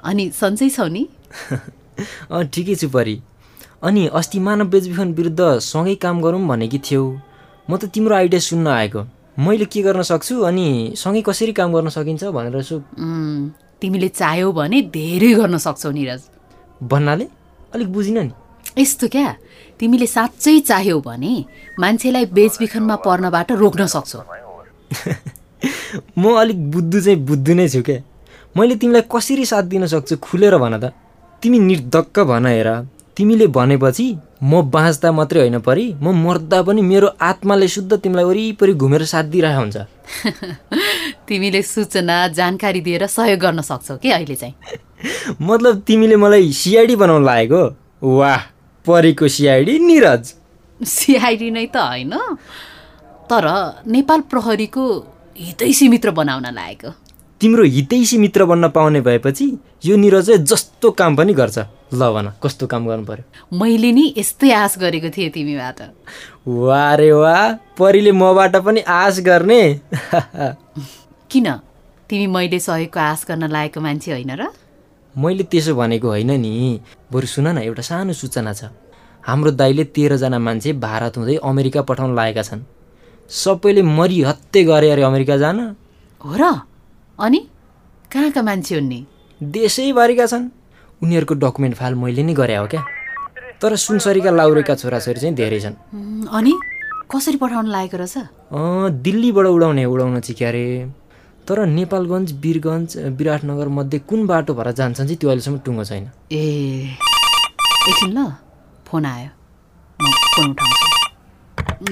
अनि 0.00 0.30
सन्चै 0.32 0.68
छौ 0.72 0.88
नि? 0.88 1.04
अँ 2.32 2.44
ठिकै 2.48 2.74
छु 2.80 2.88
परि। 2.88 3.20
अनि 3.84 4.06
अस्ति 4.14 4.38
मानव 4.40 4.66
बेचबिखन 4.66 5.12
विरुद्ध 5.12 5.58
सँगै 5.60 5.94
काम 5.94 6.20
गरौँ 6.22 6.40
भनेकी 6.48 6.78
थियौ। 6.78 7.04
म 7.70 7.76
त 7.76 7.84
तिम्रो 7.92 8.14
आइडिया 8.16 8.40
सुन्न 8.40 8.66
आएको। 8.66 9.00
मैले 9.38 9.64
के 9.64 9.82
गर्न 9.82 10.02
सक्छु 10.02 10.40
अनि 10.40 10.94
सँगै 10.96 11.20
कसरी 11.20 11.52
काम 11.52 11.72
गर्न 11.72 11.88
सकिन्छ 11.92 12.24
भनेर 12.32 12.62
सो 12.62 12.80
तिमीले 13.80 14.08
चाह्यौ 14.08 14.52
भने 14.52 14.80
धेरै 14.88 15.32
गर्न 15.34 15.58
सक्छौ 15.58 15.90
निरज। 15.90 16.22
भन्नाले 16.82 17.26
अलिक 17.74 17.88
बुझिनँ 17.92 18.24
नि। 18.24 18.32
यस्तो 18.78 19.08
क्या? 19.08 19.28
तिमीले 19.80 20.06
साँच्चै 20.06 20.58
चाह्यौ 20.60 21.00
भने 21.00 21.32
मान्छेलाई 21.80 22.24
बेचबिखनमा 22.32 22.96
पर्नबाट 23.04 23.52
रोक्न 23.52 23.86
सक्छौ। 23.86 24.20
म 26.18 26.24
अलिक 26.40 26.58
बुद्धु 26.70 27.00
चाहिँ 27.00 27.18
बुद्धु 27.20 27.52
नै 27.54 27.68
छु 27.68 27.82
क्या। 27.82 28.00
मैले 28.56 28.76
तिमीलाई 28.80 29.04
कसरी 29.12 29.44
साथ 29.44 29.64
दिन 29.68 29.86
सक्छु 29.86 30.16
खुलेर 30.16 30.56
भन 30.56 30.74
त। 30.80 30.92
तिमी 31.42 31.58
निर्धक्क 31.58 32.16
भन 32.24 32.46
हेर। 32.46 32.68
तिमीले 33.16 33.46
भनेपछि 33.46 34.06
म 34.42 34.62
बाँच्दा 34.70 35.12
मात्रै 35.12 35.40
होइन 35.40 35.58
परि 35.58 35.84
म 36.02 36.14
मर्दा 36.24 36.62
पनि 36.62 36.82
मेरो 36.82 37.08
आत्माले 37.20 37.68
शुद्ध 37.68 37.92
तिमीलाई 37.96 38.24
वरिपरि 38.24 38.72
घुमेर 38.74 39.04
साथ 39.04 39.24
दिइरहेको 39.24 39.60
हुन्छ। 39.60 39.76
तिमीले 41.28 41.62
सूचना 41.62 42.16
जानकारी 42.28 42.80
दिएर 42.80 43.06
सहयोग 43.06 43.40
गर्न 43.40 43.60
सक्छौ 43.60 43.96
कि 43.96 44.10
अहिले 44.10 44.34
चाहिँ? 44.34 44.54
मतलब 45.40 45.80
तिमीले 45.86 46.16
मलाई 46.16 46.52
सिआइडी 46.52 46.96
बनाउनु 46.96 47.26
लागेको? 47.26 47.62
वाह 48.02 48.40
परेको 48.86 49.28
सिआइडी 49.28 49.78
निरज। 49.78 50.34
सिआइडी 50.80 51.50
नै 51.50 51.66
त 51.66 51.76
होइन। 51.76 52.14
तर 53.30 53.46
नेपाल 53.86 54.20
प्रहरीको 54.20 54.84
हितैसी 55.38 55.88
मित्र 55.88 56.10
बनाउन 56.10 56.46
लागेको। 56.54 56.90
तिम्रो 57.40 57.64
हितैसी 57.64 58.18
मित्र 58.18 58.44
बन्न 58.44 58.68
पाउने 58.68 59.00
भएपछि 59.00 59.46
यो 59.84 59.96
निरजले 59.96 60.38
जस्तो 60.38 60.90
काम 60.90 61.16
पनि 61.16 61.32
गर्छ। 61.34 61.58
ल 61.94 62.12
भन 62.12 62.32
कस्तो 62.42 62.66
काम 62.66 62.86
गर्नु 62.86 63.04
पर्यो? 63.04 63.24
मैले 63.58 63.92
नि 63.92 64.14
यस्तै 64.18 64.52
आश 64.52 64.78
गरेको 64.78 65.10
थिएँ 65.10 65.30
तिमीबाट। 65.30 65.80
वा 66.48 66.94
रे 66.94 67.12
वा 67.12 67.36
परीले 67.78 68.12
मबाट 68.12 68.56
पनि 68.56 68.80
आश 68.80 69.20
गर्ने? 69.20 69.80
किन? 71.30 71.46
तिमी 72.10 72.26
मैले 72.26 72.58
सहयोगको 72.58 73.00
आश 73.00 73.24
गर्न 73.28 73.48
लागेको 73.48 73.80
मान्छे 73.80 74.10
होइन 74.12 74.30
र? 74.30 74.50
मैले 75.18 75.44
त्यसो 75.44 75.74
भनेको 75.74 76.08
होइन 76.08 76.30
नि। 76.40 76.80
बरु 77.12 77.26
सुन 77.26 77.48
न 77.48 77.58
एउटा 77.58 77.82
सानो 77.82 78.12
सूचना 78.12 78.52
छ। 78.52 78.64
हाम्रो 79.24 79.50
दाइले 79.50 79.84
तेह्रजना 79.84 80.38
मान्छे 80.38 80.72
भारत 80.72 81.16
हुँदै 81.16 81.36
अमेरिका 81.36 81.82
पठाउन 81.82 82.14
लागेका 82.14 82.42
छन्। 82.42 82.62
सबैले 83.28 83.82
मरिहत्ते 83.82 84.64
गरे 84.64 84.90
अरे 84.90 85.02
अमेरिका 85.02 85.36
जान। 85.36 85.76
हो 86.24 86.36
र? 86.36 86.60
अनि 87.18 87.40
कहाँका 88.12 88.42
मान्छे 88.42 88.74
हुन् 88.74 88.88
नि? 88.88 89.06
देशैभरिका 89.42 90.26
छन्। 90.26 90.48
उनीहरूको 91.02 91.34
डकुमेन्ट 91.34 91.74
फाइल 91.76 91.94
मैले 91.94 92.22
नै 92.22 92.34
गरे 92.34 92.56
हो 92.56 92.66
क्या। 92.66 92.82
तर 93.62 93.76
सुनसरीका 93.76 94.30
लाउरेका 94.30 94.74
छोराछोरी 94.74 95.20
चाहिँ 95.20 95.34
धेरै 95.34 95.60
छन्। 95.60 95.74
अनि? 96.28 96.52
कसरी 97.10 97.36
पठाउन 97.36 97.66
लागेको 97.68 97.96
रहेछ? 97.96 98.16
दिल्लीबाट 99.04 99.46
उडाउने 99.46 99.84
उडाउन 99.84 100.20
चाहिँ 100.20 100.36
क्या 100.38 100.48
अरे 100.48 100.64
तर 101.48 101.66
नेपालगञ्ज 101.68 102.32
वीरगञ्ज 102.40 102.96
विराटनगर 103.18 103.68
मध्ये 103.68 103.98
कुन 104.08 104.26
बाटो 104.26 104.54
भएर 104.54 104.70
जान्छन् 104.72 105.06
चाहिँ 105.06 105.18
त्यो 105.20 105.28
अहिलेसम्म 105.28 105.58
टुङ्गो 105.64 105.84
छैन। 105.84 106.08
ए 106.32 106.96
एकछिन 107.88 108.10
ल 108.16 108.32
फोन 108.88 109.04
आयो। 109.04 109.28
म 110.00 110.04
फोन 110.34 110.50
उठाउँछु। 110.50 110.86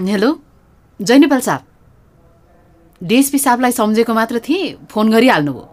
हेलो 0.08 0.30
जय 1.00 1.18
नेपाल 1.18 1.40
साहब। 1.40 1.62
डिएसपी 3.00 3.38
साहबलाई 3.38 3.72
सम्झेको 3.72 4.14
मात्र 4.14 4.40
थिएँ 4.48 4.88
फोन 4.90 5.10
गरिहाल्नुभयो। 5.12 5.64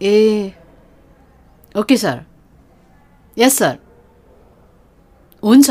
ए 0.00 0.52
ओके 1.74 1.96
सर 1.96 2.20
यस 3.36 3.56
सर 3.58 3.78
हुन्छ। 5.42 5.70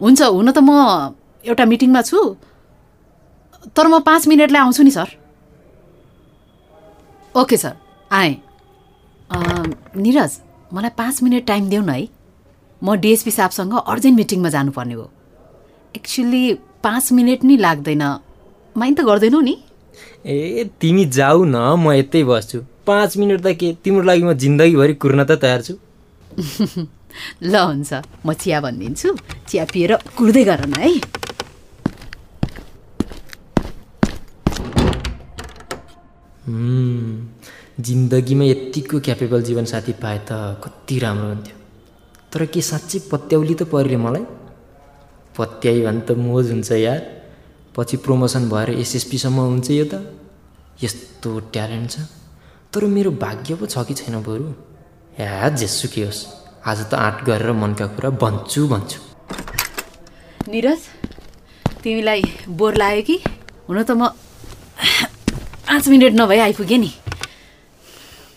हुन्छ 0.00 0.20
हुन 0.22 0.50
त 0.50 0.58
म 0.58 0.70
एउटा 1.44 1.64
मिटिङमा 1.64 2.02
छु। 2.02 2.18
तर 3.76 3.86
म 3.86 4.00
पाँच 4.00 4.28
मिनटलाई 4.28 4.60
आउँछु 4.62 4.82
नि 4.82 4.90
सर। 4.90 5.08
ओके 7.34 7.56
सर 7.56 7.74
आएँ। 8.10 8.34
निरज 9.96 10.32
मलाई 10.72 10.90
पाँच 10.98 11.22
मिनट 11.22 11.46
टाइम 11.46 11.68
देऊ 11.68 11.82
न 11.82 11.90
है। 11.90 12.08
म 12.82 12.94
डिएसपी 12.96 13.30
साहबसँग 13.30 13.74
अर्जेन्ट 13.74 14.16
मिटिङमा 14.16 14.48
जानुपर्ने 14.48 14.94
हो। 14.94 15.10
एक्चुली 15.96 16.44
पाँच 16.84 17.12
मिनट 17.12 17.44
नि 17.44 17.56
लाग्दैन। 17.56 18.02
माइन 18.76 18.94
त 18.94 19.00
गर्दैनौ 19.00 19.40
नि। 19.40 19.56
ए 20.26 20.64
तिमी 20.80 21.04
जाऊ 21.18 21.44
न 21.44 21.56
म 21.78 21.92
यतै 21.92 22.22
बस्छु। 22.24 22.58
पाँच 22.86 23.16
मिनट 23.16 23.40
त 23.40 23.56
के 23.60 23.72
तिम्रो 23.84 24.02
लागि 24.02 24.22
म 24.22 24.32
जिन्दगीभरि 24.32 24.94
कुर्न 24.94 25.24
त 25.24 25.40
तयार 25.42 25.60
छु। 25.62 25.74
ल 27.42 27.54
हुन्छ 27.56 27.92
म 28.26 28.32
चिया 28.32 28.60
भनिदिन्छु। 28.60 29.08
चिया 29.48 29.64
पिएर 29.72 29.92
कुर्दै 30.16 30.44
गर 30.44 30.66
न 30.66 30.74
है। 30.84 31.24
जिन्दगीमा 37.80 38.44
यत्तिको 38.44 39.00
क्यापेबल 39.00 39.42
जीवनसाथी 39.42 39.92
पाए 40.02 40.18
त 40.28 40.60
कति 40.64 40.98
राम्रो 40.98 41.28
हुन्थ्यो। 41.28 41.56
तर 42.32 42.44
के 42.46 42.60
साँच्चै 42.60 42.98
पत्याउली 43.12 43.54
त 43.54 43.62
पऱ्यो 43.72 43.98
मलाई? 43.98 44.24
पत्याइ 45.36 45.80
भने 45.86 46.00
त 46.00 46.10
मोज 46.16 46.50
हुन्छ 46.50 46.72
यार। 46.72 47.00
पछि 47.76 47.96
प्रमोसन 48.04 48.48
भएर 48.48 48.70
एसएसपीसम्म 48.80 49.38
हुन्छ 49.50 49.70
यो 49.70 49.84
त। 49.84 49.94
यस्तो 50.82 51.30
ट्यालेन्ट 51.52 51.90
छ। 51.90 52.23
तर 52.74 52.84
मेरो 52.90 53.10
भाग्य 53.22 53.54
पो 53.54 53.66
छ 53.66 53.86
कि 53.86 53.94
छैन 53.94 54.14
बरु? 54.26 54.46
या 55.20 55.48
जेसुकै 55.48 56.02
होस् 56.04 56.22
आज 56.66 56.78
त 56.90 56.94
आँट 56.98 57.22
गरेर 57.24 57.52
मनका 57.54 57.86
कुरा 57.94 58.10
भन्छु 58.18 58.66
भन्छु। 58.68 58.98
निरज 60.50 60.82
तिमीलाई 61.82 62.22
बोर 62.50 62.74
लाग्यो 62.74 63.02
कि? 63.08 63.16
हुन 63.68 63.82
त 63.82 63.90
म 63.94 64.10
पाँच 65.70 65.88
मिनट 65.88 66.12
नभए 66.18 66.38
आइपुगेँ 66.46 66.78
नि। 66.78 66.90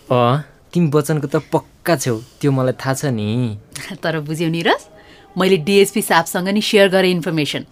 अँ 0.06 0.36
तिमी 0.70 0.90
वचनको 0.94 1.26
त 1.26 1.42
पक्का 1.50 1.96
छेउ 1.96 2.16
त्यो 2.38 2.50
मलाई 2.54 2.78
थाहा 2.78 2.94
छ 2.94 3.10
नि। 3.10 3.58
तर 3.98 4.20
बुझ्यौ 4.22 4.48
निरज 4.54 4.82
मैले 5.34 5.56
डिएसपी 5.66 6.02
साहबसँग 6.02 6.48
नि 6.54 6.62
सेयर 6.62 6.88
गरेँ 6.94 7.10
इन्फर्मेसन। 7.10 7.62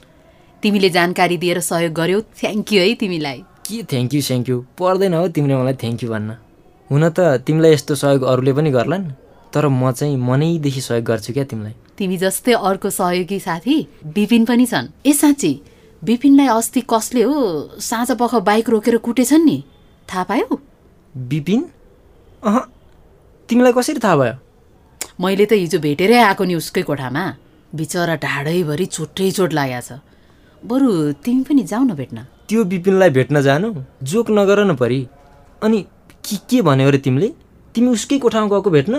तिमीले 0.62 0.90
जानकारी 0.90 1.36
दिएर 1.38 1.60
सहयोग 1.62 1.92
गर्यौ 1.94 2.20
थ्याङ्क 2.34 2.72
यू 2.72 2.80
है 2.82 2.94
तिमीलाई। 2.98 3.38
के 3.70 3.82
थ्याङ्क 3.86 4.14
यू 4.14 4.20
स्याङ्क 4.28 4.48
यू? 4.48 4.56
पर्दैन 4.74 5.14
हो 5.14 5.28
तिमीले 5.30 5.54
मलाई 5.62 5.78
थ्याङ्क 5.78 6.02
यू 6.02 6.10
भन्न। 6.10 6.45
हुन 6.90 7.08
त 7.08 7.42
तिमीलाई 7.46 7.72
यस्तो 7.72 7.94
सहयोग 7.94 8.22
अरूले 8.22 8.52
पनि 8.52 8.70
गर्लान् 8.70 9.06
तर 9.52 9.66
म 9.68 9.90
चाहिँ 9.92 10.16
मनैदेखि 10.16 10.80
सहयोग 10.80 11.04
गर्छु 11.04 11.32
क्या 11.32 11.44
तिमीलाई। 11.44 11.74
तिमी 11.98 12.16
जस्तै 12.16 12.52
अर्को 12.52 12.90
सहयोगी 12.90 13.38
साथी 13.40 13.76
विपिन 14.16 14.44
पनि 14.44 14.66
छन्। 14.66 14.86
ए 15.06 15.12
साँच्ची 15.12 15.52
विपिनलाई 16.02 16.46
अस्ति 16.46 16.80
कसले 16.86 17.22
हो 17.22 17.34
साँझ 17.80 18.10
पख 18.20 18.34
बाइक 18.46 18.68
रोकेर 18.70 18.96
कुटेछन् 19.02 19.44
नि? 19.44 19.58
थाहा 20.08 20.24
पायौ? 20.24 20.58
विपिन 21.16 21.60
अह 22.44 22.58
तिमीलाई 23.48 23.72
कसरी 23.72 24.00
थाहा 24.04 24.16
भयो? 24.16 24.34
मैले 25.20 25.46
त 25.46 25.52
हिजो 25.56 25.78
भेटेरै 25.80 26.18
आएको 26.22 26.44
नि 26.44 26.54
उसकै 26.54 26.82
कोठामा। 26.82 27.24
बिचरा 27.74 28.14
ढाडैभरि 28.22 28.86
चोटै 28.86 29.30
चोट 29.30 29.52
लागेको 29.52 29.80
छ। 29.82 29.98
बरु 30.62 30.88
तिमी 31.24 31.42
पनि 31.48 31.62
जाऊ 31.66 31.82
न 31.82 31.92
भेट्न। 31.98 32.18
त्यो 32.48 32.64
विपिनलाई 32.64 33.10
भेट्न 33.10 33.42
जानु 33.42 33.68
जोक 34.04 34.30
नगर 34.30 34.64
न 34.64 34.76
परि। 34.76 35.00
अनि 35.64 35.78
के 36.26 36.36
के 36.50 36.62
भन्यो 36.62 36.88
अरे 36.88 36.98
तिमीले? 36.98 37.28
तिमी 37.74 37.88
उसकै 37.88 38.18
कोठामा 38.18 38.46
गएको 38.48 38.70
भेट्न 38.70 38.94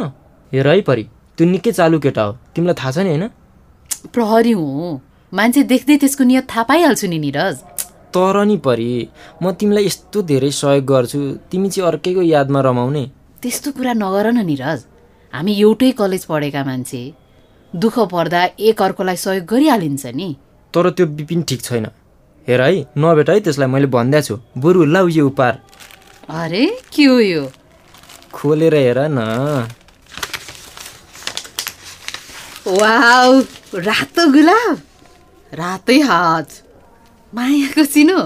हेर 0.51 0.67
है 0.67 0.81
परि 0.81 1.03
त्यो 1.37 1.47
निकै 1.47 1.71
चालु 1.71 1.99
केटा 1.99 2.23
हो। 2.23 2.37
तिमीलाई 2.55 2.75
थाहा 2.79 2.91
छ 2.91 2.97
नि 3.03 3.09
होइन? 3.09 3.27
प्रहरी 4.13 4.51
हुँ। 4.51 5.01
मान्छे 5.31 5.63
देख्दै 5.71 5.97
त्यसको 5.97 6.23
नियत 6.23 6.47
थाहा 6.49 6.63
पाइहाल्छु 6.63 7.07
नि 7.07 7.19
निरज। 7.19 7.55
तर 8.15 8.35
नि 8.47 8.57
परि 8.57 8.87
म 9.43 9.51
तिमीलाई 9.51 9.85
यस्तो 9.85 10.21
धेरै 10.23 10.51
सहयोग 10.51 10.85
गर्छु। 10.85 11.19
तिमी 11.51 11.69
चाहिँ 11.69 11.87
अर्कैको 11.87 12.21
यादमा 12.23 12.61
रमाउने। 12.61 13.03
त्यस्तो 13.41 13.71
कुरा 13.75 13.93
नगर 13.93 14.31
न 14.31 14.45
निरज। 14.45 14.79
हामी 15.33 15.53
एउटै 15.59 15.91
कलेज 15.99 16.23
पढेका 16.25 16.63
मान्छे। 16.63 17.01
दुःख 17.73 17.99
पर्दा 18.13 18.41
एक 18.57 18.81
अर्कोलाई 18.81 19.17
सहयोग 19.17 19.45
गरिहालिन्छ 19.45 20.05
नि। 20.15 20.29
तर 20.73 20.89
त्यो 20.95 21.05
विपिन 21.05 21.43
ठिक 21.43 21.61
छैन। 21.61 21.85
हेर 22.47 22.61
है 22.61 22.87
नभेट 22.97 23.29
है 23.29 23.39
त्यसलाई 23.43 23.67
मैले 23.67 23.87
भन्दै 23.91 24.21
छु। 24.21 24.39
बरु 24.57 24.85
लाउ 24.85 25.07
यो 25.07 25.27
उपहार 25.27 25.53
अरे 26.27 26.65
के 26.91 27.03
हो 27.05 27.19
यो? 27.19 27.43
खोलेर 28.33 28.75
हेर 28.75 28.97
न। 28.99 29.19
वाउ 32.67 33.39
रातो 33.79 34.27
गुलाब। 34.31 34.81
रातै 35.53 35.99
हात। 36.03 36.49
मायाको 37.33 37.85
चिनो। 37.85 38.19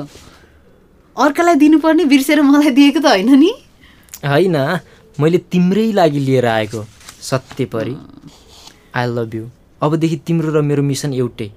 अर्कालाई 1.15 1.55
दिनुपर्ने 1.61 2.05
बिर्सेर 2.05 2.41
मलाई 2.41 2.71
दिएको 2.73 2.99
त 2.99 3.05
होइन 3.05 3.37
नि? 3.37 3.51
होइन 4.25 4.57
मैले 5.19 5.37
तिम्रै 5.37 5.91
लागि 5.93 6.19
लिएर 6.19 6.45
आएको 6.45 6.85
सत्य 7.21 7.65
परि। 7.69 7.95
आई 8.97 9.05
लभ 9.07 9.35
यु 9.35 9.45
अबदेखि 9.81 10.17
तिम्रो 10.25 10.49
र 10.49 10.61
मेरो 10.65 10.83
मिसन 10.83 11.13
एउटै। 11.13 11.51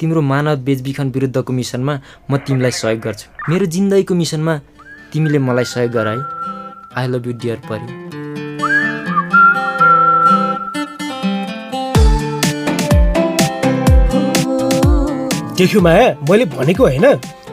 तिम्रो 0.00 0.20
मानव 0.20 0.56
बेचबिखन 0.66 1.10
विरुद्धको 1.14 1.52
मिसनमा 1.52 1.94
म 2.30 2.36
तिमीलाई 2.36 2.70
सहयोग 2.82 3.00
गर्छु। 3.00 3.26
मेरो 3.46 3.66
जिन्दगीको 3.66 4.14
मिसनमा 4.14 4.54
तिमीले 5.16 5.38
मलाई 5.40 5.64
सहयोग 5.64 5.92
गर 5.92 6.08
है। 6.08 6.18
आई 6.92 7.06
लभ 7.08 7.26
यु 7.26 7.32
डियर 7.42 7.58
परि 7.64 7.86
देख्यो 15.56 15.80
माया 15.80 16.06
मैले 16.28 16.44
भनेको 16.52 16.84
होइन 16.84 17.06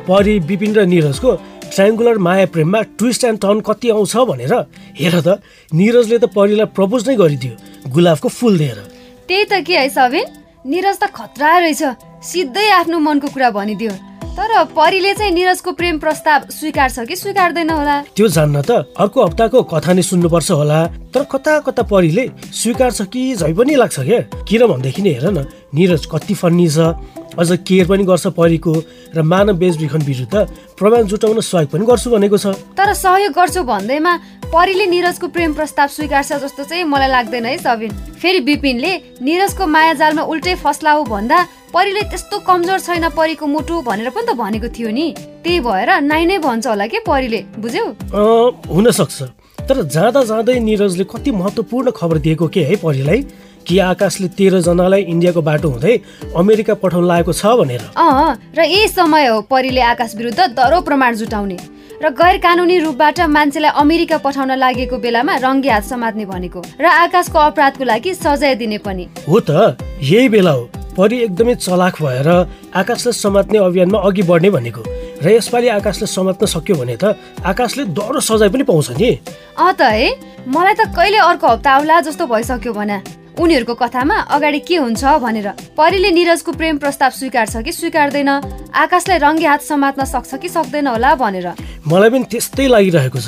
परि 0.08 0.34
विपिन 0.44 0.76
र 0.76 0.86
निरजको 0.92 1.32
ट्राइङ्गुलर 1.72 2.18
माया 2.20 2.46
प्रेममा 2.52 2.82
ट्विस्ट 3.00 3.24
एन्ड 3.24 3.40
टर्न 3.42 3.60
कति 3.64 3.90
आउँछ 3.90 4.16
भनेर। 4.30 4.54
हेर 5.00 5.16
त 5.24 5.40
निरजले 5.72 6.18
त 6.20 6.26
परिलाई 6.36 6.68
प्रपोज 6.76 7.10
नै 7.10 7.16
गरिदियो 7.16 7.90
गुलाबको 7.96 8.28
फुल 8.30 8.58
दिएर। 8.58 8.80
त्यही 9.28 9.46
त 9.48 9.64
के 9.64 9.78
है 9.80 9.90
सबिन? 9.90 10.26
निरज 10.68 10.98
त 11.00 11.08
खतरा 11.16 11.58
रहेछ 11.64 11.84
सिधै 12.28 12.68
आफ्नो 12.84 13.00
मनको 13.00 13.28
कुरा 13.32 13.50
भनिदियो। 13.56 13.92
तर 14.34 14.52
परीले 14.74 15.14
चाहिँ 15.14 15.32
निरजको 15.32 15.72
प्रेम 15.78 15.98
प्रस्ताव 16.00 16.50
स्वीकार्छ 16.50 17.00
कि 17.08 17.16
स्वीकार्दैन 17.16 17.70
होला? 17.70 17.98
त्यो 18.18 18.28
जान्न 18.28 18.62
त 18.66 18.72
अर्को 18.98 19.26
हप्ताको 19.26 19.62
कथा 19.70 19.94
नै 19.94 20.02
सुन्नुपर्छ 20.02 20.50
होला। 20.52 20.80
तर 21.14 21.24
कता 21.30 21.54
कता 21.62 21.84
परिले 21.86 22.26
स्वीकार्छ 22.42 23.02
कि 23.14 23.22
झै 23.38 23.54
पनि 23.54 23.76
लाग्छ 23.78 24.00
क्या 24.00 24.20
किन 24.42 24.62
भनेदेखि 24.68 25.02
हेर 25.06 25.26
न 25.30 25.46
निरज 25.70 26.06
कति 26.10 26.34
फन्नी 26.34 26.68
छ। 26.68 26.98
अझ 27.40 27.50
केयर 27.68 27.86
पनि 27.88 28.04
गर्छ 28.04 28.28
परीको 28.38 28.74
र 29.16 29.22
मानव 29.22 29.58
बेचबिखन 29.58 30.02
विरुद्ध 30.06 30.36
प्रमाण 30.78 31.04
जुटाउन 31.08 31.40
सहयोग 31.42 31.70
पनि 31.72 31.86
गर्छु 31.86 32.10
भनेको 32.10 32.38
छ। 32.38 32.54
तर 32.78 32.94
सहयोग 32.94 33.34
गर्छु 33.34 33.64
भन्दैमा 33.64 34.14
परीले 34.54 34.86
निरजको 34.86 35.28
प्रेम 35.28 35.54
प्रस्ताव 35.54 35.88
स्वीकार्छ 35.88 36.34
जस्तो 36.44 36.64
चाहिँ 36.64 36.84
मलाई 36.86 37.10
लाग्दैन 37.10 37.46
है 37.46 37.58
सबिन। 37.58 37.92
फेरि 38.22 38.40
विपिनले 38.46 38.92
निरजको 39.22 39.66
माया 39.66 39.94
जालमा 39.98 40.24
उल्टै 40.30 40.56
फस्ला 40.62 40.92
हो 40.92 41.04
भन्दा 41.10 41.38
परीले 41.74 42.02
त्यस्तो 42.14 42.40
कमजोर 42.46 42.80
छैन 42.80 43.10
परीको 43.18 43.46
मुटु 43.50 43.82
भनेर 43.82 44.10
पनि 44.14 44.26
त 44.30 44.38
भनेको 44.38 44.68
थियो 44.70 44.90
नि। 44.94 45.06
त्यही 45.42 45.60
भएर 45.60 45.90
नाइ 46.06 46.26
नै 46.26 46.38
भन्छ 46.38 46.68
होला 46.68 46.86
के 46.86 47.00
परीले 47.02 47.40
बुझ्यौ? 47.58 47.86
अँ, 48.14 48.52
हुनसक्छ। 48.70 49.22
तर 49.66 49.82
जाँदा 49.90 50.22
जाँदै 50.24 50.60
निरजले 50.60 51.04
कति 51.10 51.32
महत्त्वपूर्ण 51.32 51.92
खबर 51.98 52.18
दिएको 52.20 52.48
के 52.48 52.62
है 52.62 52.76
परिलाई? 52.78 53.20
कि 53.68 53.80
आकाशले 53.80 54.28
तेह्रजनालाई 54.38 55.02
इन्डियाको 55.14 55.42
बाटो 55.42 55.70
हुँदै 55.70 55.96
अमेरिका 56.36 56.74
पठाउन 56.84 57.06
लागेको 57.08 57.34
छ 57.34 57.46
भनेर। 57.60 57.84
अँ 57.96 58.36
र 58.58 58.60
यही 58.64 58.88
समय 58.88 59.28
हो 59.28 59.42
परीले 59.48 59.82
आकाश 59.82 60.16
विरुद्ध 60.16 60.40
दरो 60.60 60.82
प्रमाण 60.82 61.16
जुटाउने। 61.16 61.58
र 62.04 62.10
गैर 62.12 62.38
कानुनी 62.44 62.78
रूपबाट 62.80 63.20
मान्छेलाई 63.32 63.72
अमेरिका 63.80 64.18
पठाउन 64.20 64.52
लागेको 64.60 64.98
बेलामा 65.00 65.36
रङ्गे 65.40 65.70
हात 65.70 65.84
समात्ने 65.88 66.26
भनेको। 66.26 66.62
र 66.76 66.86
आकाशको 66.86 67.40
अपराधको 67.40 67.84
लागि 67.84 68.14
सजाय 68.14 68.56
दिने 68.60 68.78
पनि। 68.84 69.08
हो 69.28 69.40
त 69.40 69.80
यही 70.04 70.30
बेला 70.30 70.52
हो। 70.52 70.64
परि 70.94 71.18
एकदमै 71.26 71.56
चलाक 71.56 71.96
भएर 72.04 72.30
आकाशलाई 72.76 73.14
समात्ने 73.16 73.58
अभियानमा 73.58 74.00
अघि 74.04 74.24
बढ्ने 74.28 74.50
भनेको। 74.52 74.82
र 75.24 75.30
यसपालि 75.40 75.68
आकाशले 75.80 76.08
समात्न 76.12 76.46
सक्यो 76.46 76.76
भने 76.76 76.96
त 77.00 77.16
आकाशले 77.42 77.84
डह्रो 77.96 78.20
सजाय 78.20 78.50
पनि 78.52 78.64
पाउँछ 78.68 79.00
नि। 79.00 79.10
अँ 79.58 79.74
त 79.74 79.82
है 79.82 80.08
मलाई 80.44 80.76
त 80.76 80.92
कहिले 80.92 81.18
अर्को 81.18 81.48
हप्ता 81.48 81.72
आउला 81.72 82.02
जस्तो 82.04 82.28
भइसक्यो 82.28 82.74
भना। 82.74 83.23
उनीहरूको 83.40 83.74
कथामा 83.74 84.18
अगाडि 84.30 84.60
के 84.60 84.76
हुन्छ 84.78 85.04
भनेर। 85.18 85.48
परीले 85.78 86.12
निरजको 86.12 86.52
प्रेम 86.54 86.78
प्रस्ताव 86.78 87.12
स्वीकार्छ 87.12 87.54
कि 87.66 87.72
स्वीकार्दैन? 87.72 88.30
आकाशलाई 88.74 89.18
रङ्गे 89.18 89.48
हात 89.48 89.62
समात्न 89.62 90.06
सक्छ 90.06 90.36
कि 90.38 90.50
सक्दैन 90.50 90.88
होला 90.88 91.16
भनेर। 91.16 91.48
मलाई 91.88 92.10
पनि 92.10 92.26
त्यस्तै 92.30 92.68
लागिरहेको 92.68 93.20
छ। 93.20 93.28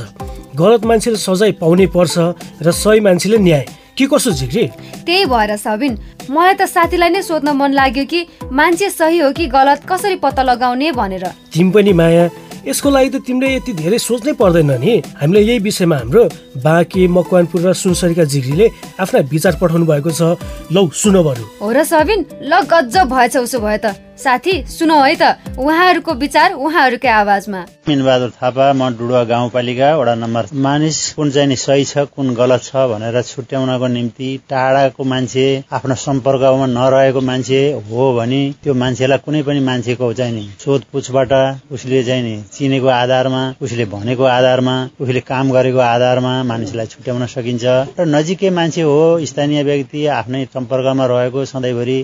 गलत 0.55 0.85
मान्छेले 0.85 1.17
सजाय 1.17 1.51
पाउनै 1.57 1.87
पर्छ 1.89 2.15
र 2.61 2.71
सही 2.71 2.99
मान्छेले 3.01 3.37
न्याय। 3.37 3.65
के 3.97 4.05
कसो 4.11 4.31
झिक्री? 4.31 4.65
त्यही 5.07 5.25
भएर 5.25 5.55
सबिन 5.55 5.93
मलाई 6.29 6.53
त 6.53 6.67
साथीलाई 6.67 7.09
नै 7.09 7.21
सोध्न 7.23 7.55
मन 7.55 7.71
लाग्यो 7.73 8.05
कि 8.05 8.19
मान्छे 8.51 8.89
सही 8.91 9.19
हो 9.19 9.31
कि 9.31 9.47
गलत 9.47 9.87
कसरी 9.87 10.15
पत्ता 10.19 10.43
लगाउने 10.43 10.91
भनेर। 10.91 11.25
तिमी 11.51 11.71
पनि 11.71 11.93
माया 11.95 12.29
यसको 12.67 12.89
लागि 12.89 13.09
त 13.09 13.15
तिमीले 13.23 13.47
यति 13.55 13.71
धेरै 13.73 13.99
सोच्नै 13.99 14.33
पर्दैन 14.35 14.71
नि। 14.83 14.93
हामीले 15.15 15.41
यही 15.41 15.59
विषयमा 15.59 15.97
हाम्रो 15.97 16.23
बाँके 16.63 17.07
मकवानपुर 17.07 17.61
र 17.61 17.73
सुनसरीका 17.73 18.23
झिग्रीले 18.23 18.69
आफ्ना 18.99 19.19
विचार 19.31 19.57
पठाउनु 19.61 19.85
भएको 19.85 20.11
छ। 20.11 20.39
लौ 20.71 20.87
सुन 20.93 21.21
बरु। 21.23 21.43
हो 21.61 21.71
र 21.71 21.83
सबिन 21.83 22.25
ल 22.43 22.61
गजब 22.71 23.05
भएछ 23.11 23.37
उसो 23.37 23.59
भए 23.59 23.77
त। 23.77 23.95
साथी 24.15 24.63
सुनौ 24.71 24.95
है 25.03 25.15
त 25.19 25.23
उहाँहरूको 25.59 26.13
विचार 26.15 26.53
उहाँहरूकै 26.55 27.07
आवाजमा। 27.11 27.59
मिनबहादुर 27.87 28.29
थापा 28.31 28.71
म 28.73 28.95
डुडुवा 28.95 29.23
गाउँपालिका 29.27 29.89
वडा 29.95 30.13
नम्बर। 30.15 30.43
मानिस 30.55 30.97
कुन 31.19 31.31
चाहिँ 31.31 31.47
नि 31.49 31.55
सही 31.55 31.83
छ 31.83 32.07
कुन 32.15 32.31
गलत 32.33 32.63
छ 32.63 32.87
भनेर 32.87 33.21
छुट्याउनको 33.21 33.87
निम्ति 33.87 34.29
टाढाको 34.49 35.03
मान्छे 35.03 35.45
आफ्नो 35.67 35.95
सम्पर्कमा 35.99 36.65
नरहेको 36.71 37.21
मान्छे 37.21 37.59
हो 37.91 38.03
भने 38.15 38.41
त्यो 38.63 38.73
मान्छेलाई 38.73 39.19
कुनै 39.19 39.41
पनि 39.43 39.59
मान्छेको 39.59 40.13
चाहिँ 40.13 40.33
नि 40.33 40.47
सोधपुछबाट 40.63 41.33
उसले 41.75 42.03
चाहिँ 42.03 42.23
नि 42.23 42.35
चिनेको 42.55 42.87
आधारमा 42.87 43.43
उसले 43.61 43.85
भनेको 43.91 44.23
आधारमा 44.23 44.75
उसले 44.95 45.19
काम 45.27 45.51
गरेको 45.51 45.79
आधारमा 45.91 46.33
मानिसलाई 46.45 46.85
छुट्याउन 46.87 47.25
सकिन्छ। 47.27 47.65
र 47.99 48.05
नजिकै 48.07 48.49
मान्छे 48.57 48.81
हो 48.81 48.97
स्थानीय 49.25 49.63
व्यक्ति 49.63 50.05
आफ्नै 50.15 50.43
सम्पर्कमा 50.53 51.05
रहेको 51.05 51.45
सधैँभरि 51.45 51.97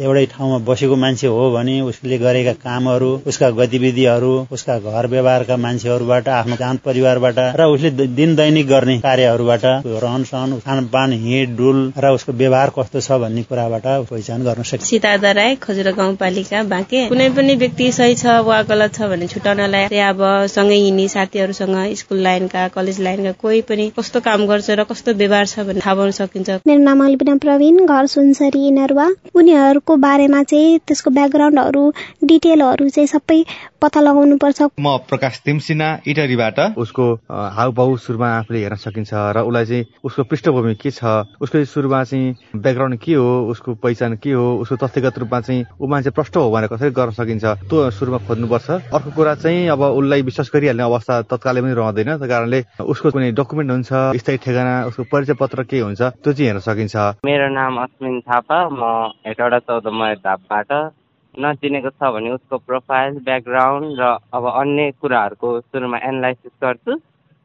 एउटै 0.00 0.24
ठाउँमा 0.32 0.58
बसेको 0.68 0.96
मान्छे 0.96 1.26
हो 1.28 1.50
भने 1.52 1.80
उसले 1.82 2.18
गरेका 2.18 2.52
कामहरू 2.64 3.10
उसका 3.26 3.50
गतिविधिहरू 3.58 4.32
उसका 4.52 4.78
घर 4.80 5.06
व्यवहारका 5.14 5.56
मान्छेहरूबाट 5.64 6.28
आफ्नो 6.30 6.56
जान 6.56 6.76
परिवारबाट 6.84 7.38
र 7.60 7.68
उसले 7.74 7.90
दिन 8.20 8.34
दैनिक 8.36 8.66
गर्ने 8.68 8.98
कार्यहरूबाट 9.00 9.64
रहन 10.04 10.24
सहन 10.24 10.58
खानपान 10.66 11.12
हिँड 11.22 11.56
डुल 11.56 11.78
र 11.98 12.12
उसको 12.14 12.32
व्यवहार 12.34 12.72
कस्तो 12.78 13.00
छ 13.00 13.18
भन्ने 13.22 13.42
कुराबाट 13.44 13.86
पहिचान 14.10 14.44
गर्न 14.44 14.62
सकिन्छ। 14.64 14.88
सीता 14.88 15.14
राई 15.32 15.54
खजुरा 15.62 15.90
गाउँपालिका 15.92 16.62
बाँके। 16.70 17.06
कुनै 17.08 17.28
पनि 17.36 17.54
व्यक्ति 17.56 17.90
सही 17.92 18.14
छ 18.14 18.34
वा 18.44 18.60
गलत 18.64 18.94
छ 18.94 19.08
भने 19.10 19.26
छुटाउनलाई 19.28 19.88
चाहिँ 19.88 20.04
अब 20.04 20.20
सँगै 20.50 20.76
हिँड्ने 20.76 21.06
साथीहरूसँग 21.08 21.76
स्कुल 21.96 22.18
लाइनका 22.22 22.66
कलेज 22.74 23.00
लाइनका 23.00 23.32
कोही 23.42 23.60
कस्तो 23.96 24.20
काम 24.20 24.46
गर्छ 24.46 24.70
र 24.70 24.84
कस्तो 24.84 25.12
व्यवहार 25.14 25.46
छ 25.46 25.58
भन्ने 25.66 25.80
थाहा 25.80 25.94
पाउन 25.94 26.10
सकिन्छ। 26.10 26.50
मेरो 26.66 26.80
नाम 26.82 27.04
अल्बिना 27.04 27.34
प्रवीण 27.44 27.86
घर 27.86 28.06
सुनसरी 28.06 28.70
नरुवा। 28.70 29.06
उनीहरूको 29.34 29.96
बारेमा 29.96 30.42
चाहिँ 30.42 30.78
त्यसको 30.86 31.10
ब्याकग्राउन्डहरू 31.10 31.82
डिटेलहरू 32.24 32.88
चाहिँ 32.88 33.08
सबै 33.08 33.38
पत्ता 33.82 34.00
लगाउनु 34.00 34.36
पर्छ 34.40 34.62
म 34.80 34.96
प्रकाश 35.10 35.40
तिमसिना 35.44 35.88
इटरीबाट 36.06 36.58
उसको 36.78 37.04
हाउभाउ 37.28 37.96
सुरुमा 38.00 38.28
आफूले 38.38 38.58
हेर्न 38.62 38.76
सकिन्छ 38.80 39.10
र 39.12 39.44
उसलाई 39.44 39.64
चाहिँ 39.66 39.84
उसको 40.04 40.22
पृष्ठभूमि 40.24 40.74
के 40.80 40.90
छ 40.90 41.04
उसको 41.40 41.64
सुरुमा 41.64 42.02
चाहिँ 42.04 42.34
ब्याकग्राउन्ड 42.56 42.98
के 43.00 43.14
हो 43.14 43.28
उसको 43.52 43.74
पहिचान 43.82 44.16
के 44.22 44.32
हो 44.32 44.46
उसको 44.62 44.76
तथ्यगत 44.86 45.18
रूपमा 45.18 45.40
चाहिँ 45.40 45.64
ऊ 45.80 45.86
मान्छे 45.86 46.10
प्रष्ट 46.16 46.36
हो 46.36 46.50
भनेर 46.50 46.68
कसरी 46.72 46.90
गर्न 46.96 47.12
सकिन्छ 47.18 47.44
त्यो 47.68 47.90
सुरुमा 47.90 48.18
खोज्नुपर्छ। 48.24 48.70
अर्को 48.70 49.10
कुरा 49.16 49.34
चाहिँ 49.44 49.68
अब 49.68 49.82
उसलाई 49.82 50.22
विश्वास 50.22 50.50
गरिहाल्ने 50.54 50.82
अवस्था 50.82 51.20
तत्कालै 51.28 51.60
पनि 51.62 51.74
रहँदैन 51.74 52.16
त्यही 52.16 52.28
कारणले 52.28 52.60
उसको 52.80 53.10
कुनै 53.10 53.30
डकुमेन्ट 53.36 53.63
हुन्छ। 53.70 53.90
स्थायी 54.20 54.38
ठेगाना 54.44 54.74
उसको 54.88 55.02
परिचय 55.12 55.34
पत्र 55.40 55.62
के 55.64 55.78
हुन्छ 55.80 56.02
त्यो 56.02 56.32
चाहिँ 56.32 56.46
हेर्न 56.48 56.60
सकिन्छ। 56.60 56.96
मेरो 57.24 57.48
नाम 57.54 57.72
अश्विन 57.84 58.20
थापा 58.28 58.58
म 58.72 58.82
हेटौडा 59.26 59.58
चौध 59.68 59.86
धापबाट 60.24 60.70
नचिनेको 61.34 61.90
छ 61.90 62.00
भने 62.14 62.30
उसको 62.30 62.56
प्रोफाइल 62.68 63.12
ब्याकग्राउन्ड 63.26 63.98
र 64.00 64.02
अब 64.34 64.44
अन्य 64.60 64.90
कुराहरूको 65.00 65.48
सुरुमा 65.60 65.98
एनालाइसिस 65.98 66.54
गर्छु। 66.62 66.92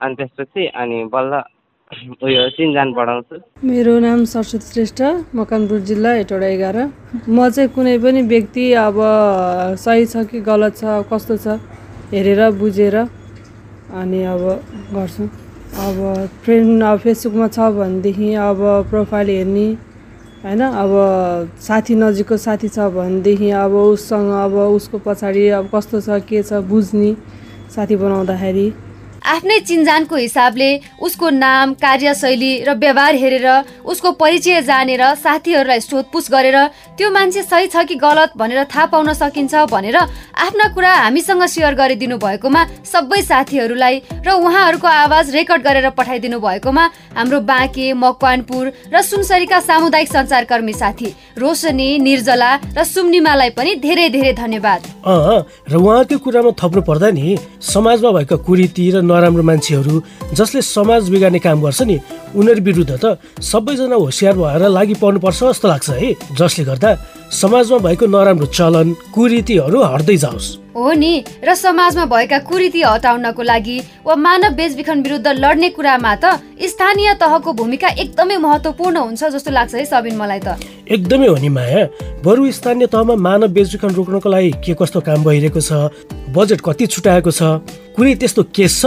अनि 0.02 0.16
त्यसपछि 0.16 0.68
अनि 0.82 1.00
बल्ल 1.14 1.42
उयो 2.22 2.42
चिन्जान 2.54 2.94
बढाउँछु। 2.94 3.36
मेरो 3.66 3.94
नाम 4.00 4.20
सरस्वती 4.30 4.66
श्रेष्ठ 4.72 5.02
मकनपुर 5.34 5.80
जिल्ला 5.90 6.12
हेटौडा 6.22 6.48
एघार। 6.54 6.78
म 7.26 7.50
चाहिँ 7.50 7.70
कुनै 7.74 7.98
पनि 7.98 8.22
व्यक्ति 8.30 8.66
अब 8.78 8.98
सही 9.82 10.06
छ 10.06 10.30
कि 10.30 10.40
गलत 10.46 10.78
छ 10.78 11.02
कस्तो 11.10 11.38
छ 11.42 11.58
हेरेर 12.14 12.42
बुझेर 12.62 12.96
अनि 13.90 14.20
अब 14.24 14.44
गर्छु। 14.94 15.24
अब 15.70 16.30
फ्रेन्ड 16.44 16.84
अब 16.84 17.00
फेसबुकमा 17.00 17.48
छ 17.48 17.60
भनेदेखि 17.78 18.34
अब 18.34 18.58
प्रोफाइल 18.90 19.30
हेर्ने 19.30 19.68
होइन? 20.44 20.62
अब 20.62 20.92
साथी 21.62 21.96
नजिकको 21.96 22.38
साथी 22.38 22.68
छ 22.68 22.90
भनेदेखि 22.96 23.50
अब 23.54 23.74
उससँग 23.76 24.32
अब 24.34 24.54
उसको 24.76 24.98
पछाडि 25.06 25.48
अब 25.54 25.70
कस्तो 25.74 26.02
छ 26.02 26.20
के 26.26 26.42
छ 26.44 26.66
बुझ्ने 26.66 27.14
साथी 27.76 27.96
बनाउँदाखेरि। 27.96 28.68
आफ्नै 29.20 29.60
चिन्जानको 29.60 30.16
हिसाबले 30.16 30.70
उसको 31.02 31.30
नाम 31.30 31.74
कार्यशैली 31.76 32.52
र 32.64 32.74
व्यवहार 32.76 33.16
हेरेर 33.16 33.48
उसको 33.86 34.12
परिचय 34.16 34.62
जानेर 34.62 35.04
साथीहरूलाई 35.16 35.80
सोधपुछ 35.82 36.32
गरेर 36.32 36.58
त्यो 36.98 37.10
मान्छे 37.12 37.44
सही 37.44 37.68
छ 37.68 37.84
कि 37.86 37.96
गलत 37.98 38.32
भनेर 38.38 38.64
थाहा 38.72 38.86
पाउन 38.86 39.14
सकिन्छ 39.14 39.56
भनेर 39.72 39.98
आफ्ना 39.98 40.68
कुरा 40.74 40.94
हामीसँग 40.94 41.44
सेयर 41.46 41.76
गरिदिनु 41.76 42.18
भएकोमा 42.18 42.62
सबै 42.86 43.22
साथीहरूलाई 43.22 44.02
र 44.26 44.30
उहाँहरूको 44.30 44.88
आवाज 44.88 45.36
रेकर्ड 45.36 45.62
गरेर 45.64 45.90
पठाइदिनु 46.00 46.40
भएकोमा 46.40 46.84
हाम्रो 47.18 47.40
बाँके 47.52 47.94
मकवानपुर 47.94 48.66
र 48.94 49.02
सुनसरीका 49.02 49.60
सामुदायिक 49.60 50.10
सञ्चारकर्मी 50.10 50.74
साथी 50.74 51.10
रोशनी 51.38 51.90
निर्जला 52.00 52.52
र 52.78 52.84
सुम्निमालाई 52.86 53.50
पनि 53.58 53.76
धेरै 53.84 54.10
धेरै 54.10 54.34
धन्यवाद। 54.34 54.82
र 55.72 55.76
उहाँकै 55.76 56.18
कुरामा 56.18 56.52
थप्नु 56.62 56.82
पर्दा 56.82 57.10
नि 57.12 57.38
समाजमा 57.62 58.12
भएका 58.18 58.38
र 58.38 59.02
नराम्रो 59.10 59.44
मान्छेहरू 59.44 59.94
जसले 60.34 60.62
समाज 60.62 61.10
बिगार्ने 61.10 61.40
काम 61.40 61.62
गर्छ 61.62 61.82
नि 61.90 62.00
उनीहरू 62.36 62.62
विरुद्ध 62.64 62.94
त 63.04 63.18
सबैजना 63.42 63.96
होसियार 63.96 64.34
भएर 64.38 64.64
लागि 64.70 64.96
पर्नुपर्छ 65.02 65.40
जस्तो 65.44 65.68
लाग्छ 65.68 65.90
है। 65.90 66.14
जसले 66.38 66.66
गर्दा 66.66 66.90
समाजमा 67.32 67.78
भएको 67.78 68.06
नराम्रो 68.08 68.46
चलन 68.50 68.94
कुरीतिहरू 69.14 69.82
हट्दै 69.84 70.16
जाओस्। 70.18 70.48
हो 70.76 70.92
नि 70.94 71.14
र 71.44 71.54
समाजमा 71.56 72.06
भएका 72.06 72.38
कुरीति 72.40 72.82
हटाउनको 72.82 73.42
लागि 73.42 73.78
वा 74.06 74.16
मानव 74.16 74.54
बेचबिखन 74.56 75.02
विरुद्ध 75.02 75.28
लड्ने 75.38 75.70
कुरामा 75.70 76.16
त 76.16 76.42
स्थानीय 76.58 77.14
तहको 77.22 77.54
भूमिका 77.54 77.88
एकदमै 78.02 78.38
महत्त्वपूर्ण 78.38 78.98
हुन्छ 78.98 79.24
जस्तो 79.24 79.52
लाग्छ 79.52 79.76
है 79.76 79.86
सबिन 79.86 80.16
मलाई 80.18 80.40
त। 80.40 80.58
एकदमै 80.90 81.28
हो 81.28 81.36
नि 81.38 81.50
माया। 81.50 81.86
बरु 82.26 82.52
स्थानीय 82.52 82.88
तहमा 82.88 83.16
मानव 83.16 83.48
बेचबिखन 83.54 83.94
रोक्नको 83.94 84.30
लागि 84.30 84.52
के 84.66 84.74
कस्तो 84.74 85.00
काम 85.02 85.24
भइरहेको 85.24 85.62
छ? 85.62 85.94
बजेट 86.34 86.62
कति 86.66 86.88
छुट्याएको 86.88 87.32
छ? 87.32 87.42
कुनै 87.94 88.16
त्यस्तो 88.16 88.44
केस 88.50 88.82
छ? 88.82 88.86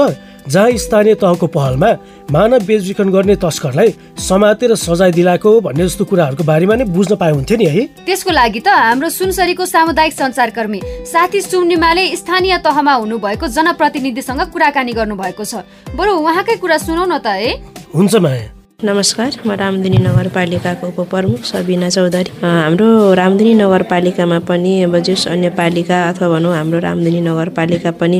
जहाँ 0.48 0.70
स्थानीय 0.76 1.14
तहको 1.14 1.46
पहलमा 1.46 1.90
मानव 2.30 2.64
बेचबिखन 2.66 3.10
गर्ने 3.10 3.36
तस्करलाई 3.36 3.94
समातेर 4.18 4.74
सजाय 4.76 5.12
दिलाएको 5.12 5.60
भन्ने 5.60 5.84
जस्तो 5.84 6.04
कुराहरूको 6.04 6.44
बारेमा 6.44 6.74
नै 6.74 6.84
बुझ्न 6.84 7.16
पाए 7.16 7.32
हुन्थ्यो 7.32 7.56
नि 7.58 7.66
है। 7.66 7.82
त्यसको 8.06 8.30
लागि 8.30 8.60
त 8.60 8.68
हाम्रो 8.68 9.08
सुनसरीको 9.10 9.66
सामुदायिक 9.66 10.12
सञ्चारकर्मी 10.12 10.80
साथी 11.12 11.40
सुम्निमाले 11.42 12.04
स्थानीय 12.16 12.58
तहमा 12.64 12.94
हुनुभएको 12.94 13.46
जनप्रतिनिधिसँग 13.48 14.40
कुराकानी 14.52 14.92
गर्नु 14.92 15.16
भएको 15.16 15.44
छ। 15.44 15.62
बरु 15.94 16.12
उहाँकै 16.16 16.56
कुरा 16.56 16.78
सुनौ 16.78 17.04
न 17.04 17.18
त 17.18 17.26
है। 17.26 17.52
हुन्छ 17.94 18.14
माया। 18.16 18.61
नमस्कार 18.84 19.32
म 19.46 19.54
रामदिनी 19.54 19.98
नगरपालिकाको 20.02 20.86
उपप्रमुख 20.86 21.42
सबिना 21.46 21.88
चौधरी। 21.88 22.30
हाम्रो 22.42 23.14
रामदिनी 23.14 23.52
नगरपालिकामा 23.54 24.38
पनि 24.42 24.72
अब 24.82 24.98
जस 25.06 25.26
अन्य 25.30 25.50
पालिका 25.54 25.98
अथवा 26.08 26.28
भनौँ 26.28 26.54
हाम्रो 26.54 26.78
रामदिनी 26.82 27.20
नगरपालिका 27.22 27.90
पनि 28.00 28.18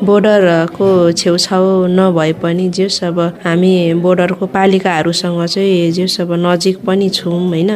बोर्डरको 0.00 0.88
छेउछाउ 1.12 1.64
नभए 1.92 2.32
पनि 2.40 2.68
जस 2.72 3.04
अब 3.04 3.20
हामी 3.44 3.72
बोर्डरको 4.00 4.46
पालिकाहरूसँग 4.56 5.44
चाहिँ 5.44 5.92
जस 5.92 6.20
अब 6.20 6.32
नजिक 6.46 6.80
पनि 6.88 7.08
छौँ 7.10 7.40
होइन? 7.48 7.70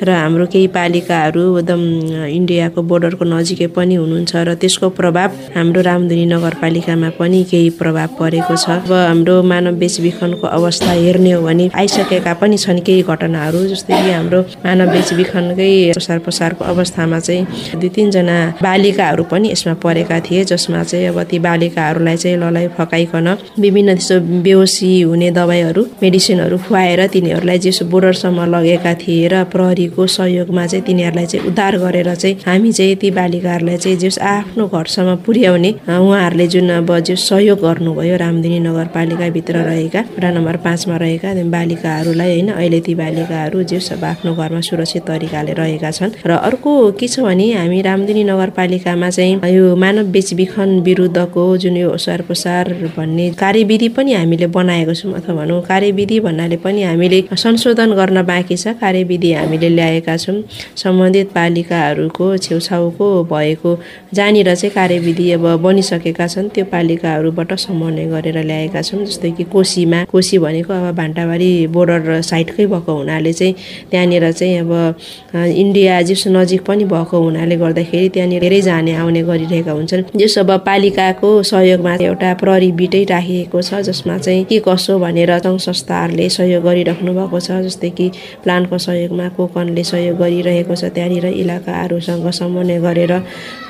र 0.00 0.08
हाम्रो 0.08 0.46
केही 0.46 0.66
पालिकाहरू 0.72 1.44
एकदम 1.58 1.82
इन्डियाको 2.32 2.82
बोर्डरको 2.82 3.24
नजिकै 3.28 3.66
पनि 3.76 3.94
हुनुहुन्छ 3.94 4.32
र 4.36 4.54
त्यसको 4.56 4.88
प्रभाव 4.96 5.30
हाम्रो 5.56 5.80
रामदिनी 5.90 6.24
नगरपालिकामा 6.32 7.10
पनि 7.20 7.44
केही 7.52 7.70
प्रभाव 7.76 8.16
परेको 8.16 8.56
छ। 8.56 8.80
अब 8.80 8.92
हाम्रो 8.92 9.42
मानव 9.52 9.76
बेचबिखनको 9.84 10.46
अवस्था 10.48 10.90
हेर्ने 11.04 11.32
हो 11.32 11.42
भने 11.44 11.72
आइसकेका 11.74 12.32
पनि 12.40 12.56
छन् 12.58 12.80
केही 12.86 13.02
घटनाहरू 13.04 13.60
जस्तै 13.66 13.94
कि 13.96 14.10
हाम्रो 14.10 14.40
मानव 14.64 14.90
बेचबिखनकै 14.92 15.70
प्रसार 15.92 16.18
प्रसारको 16.26 16.64
अवस्थामा 16.64 17.18
चाहिँ 17.20 17.78
दुई 17.80 17.88
तिनजना 17.96 18.36
बालिकाहरू 18.62 19.24
पनि 19.32 19.50
यसमा 19.50 19.74
परेका 19.82 20.18
थिए 20.26 20.44
जसमा 20.44 20.82
चाहिँ 20.84 21.06
अब 21.08 21.22
ती 21.30 21.38
बालिकाहरूलाई 21.40 22.16
चाहिँ 22.16 22.36
ललाई 22.38 22.68
फकाइकन 22.76 23.28
विभिन्न 23.58 23.94
त्यस्तो 23.94 24.20
बेहोसी 24.44 24.90
हुने 25.02 25.30
दबाईहरू 25.32 25.82
मेडिसिनहरू 26.02 26.58
खुवाएर 26.66 27.06
तिनीहरूलाई 27.08 27.58
जेसो 27.58 27.84
बोर्डरसम्म 27.86 28.44
लगेका 28.54 28.94
थिए 28.96 29.28
र 29.28 29.42
प्रहरीको 29.50 30.06
सहयोगमा 30.08 30.66
चाहिँ 30.66 30.84
तिनीहरूलाई 30.86 31.26
चाहिँ 31.26 31.46
उद्धार 31.48 31.78
गरेर 31.78 32.14
चाहिँ 32.14 32.36
हामी 32.46 32.72
चाहिँ 32.72 32.96
ती 32.96 33.10
बालिकाहरूलाई 33.12 33.76
चाहिँ 33.78 33.98
जस 33.98 34.18
आफ्नो 34.28 34.66
घरसम्म 34.68 35.16
पुर्याउने 35.26 35.70
उहाँहरूले 35.98 36.46
जुन 36.48 36.70
अब 36.72 36.98
जो 37.00 37.16
सहयोग 37.18 37.58
गर्नुभयो 37.60 38.16
रामदिनी 38.16 38.58
नगरपालिकाभित्र 38.60 39.56
रहेका 39.64 40.00
वडा 40.16 40.30
नम्बर 40.30 40.56
पाँचमा 40.64 40.96
रहेका 40.96 41.32
बालिकाहरूलाई 41.64 42.30
होइन 42.30 42.48
अहिले 42.52 42.80
ती 42.80 42.94
बालिकाहरू 42.94 43.62
जस 43.64 43.92
अब 43.92 44.04
आफ्नो 44.04 44.34
घरमा 44.36 44.60
सुरक्षित 44.60 45.02
तरिकाले 45.08 45.52
रहेका 45.56 45.90
छन्। 45.90 46.10
र 46.20 46.32
अर्को 46.44 46.72
के 46.92 47.08
छ 47.08 47.20
भने 47.24 47.46
हामी 47.54 47.80
रामदिनी 47.82 48.24
नगरपालिकामा 48.24 49.08
चाहिँ 49.10 49.40
यो 49.48 49.64
मानव 49.76 50.12
बेचबिखन 50.12 50.70
विरुद्धको 50.84 51.44
जुन 51.56 51.76
यो 51.76 51.88
ओसार 51.90 52.22
प्रसार 52.28 52.72
भन्ने 52.96 53.30
कार्यविधि 53.40 53.88
पनि 53.96 54.12
हामीले 54.12 54.46
बनाएको 54.52 54.94
छौँ 54.94 55.12
अथवा 55.14 55.34
भनौँ 55.34 55.60
कार्यविधि 55.64 56.20
भन्नाले 56.20 56.56
पनि 56.60 56.82
हामीले 56.84 57.20
संशोधन 57.32 57.92
गर्न 57.96 58.22
बाँकी 58.22 58.56
छ 58.56 58.76
कार्यविधि 58.76 59.32
हामीले 59.32 59.68
ल्याएका 59.68 60.16
छौँ। 60.16 60.36
सम्बन्धित 60.76 61.32
पालिकाहरूको 61.32 62.26
छेउछाउको 62.44 63.08
भएको 63.32 63.70
जहाँनिर 64.14 64.54
चाहिँ 64.54 64.74
कार्यविधि 64.74 65.30
अब 65.32 65.46
बनिसकेका 65.64 66.26
छन् 66.28 66.48
त्यो 66.54 66.64
पालिकाहरूबाट 66.68 67.52
समन्वय 67.56 68.06
गरेर 68.12 68.38
ल्याएका 68.44 68.82
छौँ 68.82 69.04
जस्तै 69.04 69.30
कि 69.32 69.44
कोसीमा। 69.48 70.04
कोसी 70.12 70.38
भनेको 70.38 70.72
अब 70.72 70.94
भान्टाबारी 70.96 71.43
बोर्डर 71.74 72.20
साइडकै 72.22 72.66
भएको 72.66 72.92
हुनाले 72.92 73.32
चाहिँ 73.32 73.54
त्यहाँनिर 73.90 74.30
चाहिँ 74.32 74.58
अब 74.58 74.72
इन्डिया 75.34 76.00
जस 76.02 76.24
नजिक 76.28 76.62
पनि 76.66 76.84
भएको 76.84 77.16
हुनाले 77.22 77.56
गर्दाखेरि 77.56 78.08
त्यहाँनिर 78.08 78.40
धेरै 78.40 78.60
जाने 78.60 78.94
आउने 78.94 79.22
गरिरहेका 79.22 79.72
हुन्छन्। 79.72 80.02
जस 80.16 80.38
अब 80.38 80.50
पालिकाको 80.66 81.30
सहयोगमा 81.44 81.94
एउटा 82.02 82.32
प्रहरी 82.42 82.70
बिटै 82.72 83.02
राखिएको 83.10 83.62
छ 83.62 83.80
जसमा 83.88 84.18
चाहिँ 84.18 84.44
के 84.44 84.58
कसो 84.68 84.98
भनेर 84.98 85.30
सङ्घ 85.38 85.60
संस्थाहरूले 85.60 86.28
सहयोग 86.28 86.62
गरिराख्नु 86.64 87.12
भएको 87.14 87.40
छ 87.40 87.62
जस्तै 87.64 87.90
कि 87.90 88.06
प्लानको 88.44 88.78
सहयोगमा 88.78 89.28
कोकनले 89.36 89.84
सहयोग 89.84 90.18
गरिरहेको 90.18 90.74
छ 90.74 90.92
त्यहाँनिर 90.94 91.26
इलाकाहरूसँग 91.42 92.30
समन्वय 92.30 92.78
गरेर 92.80 93.12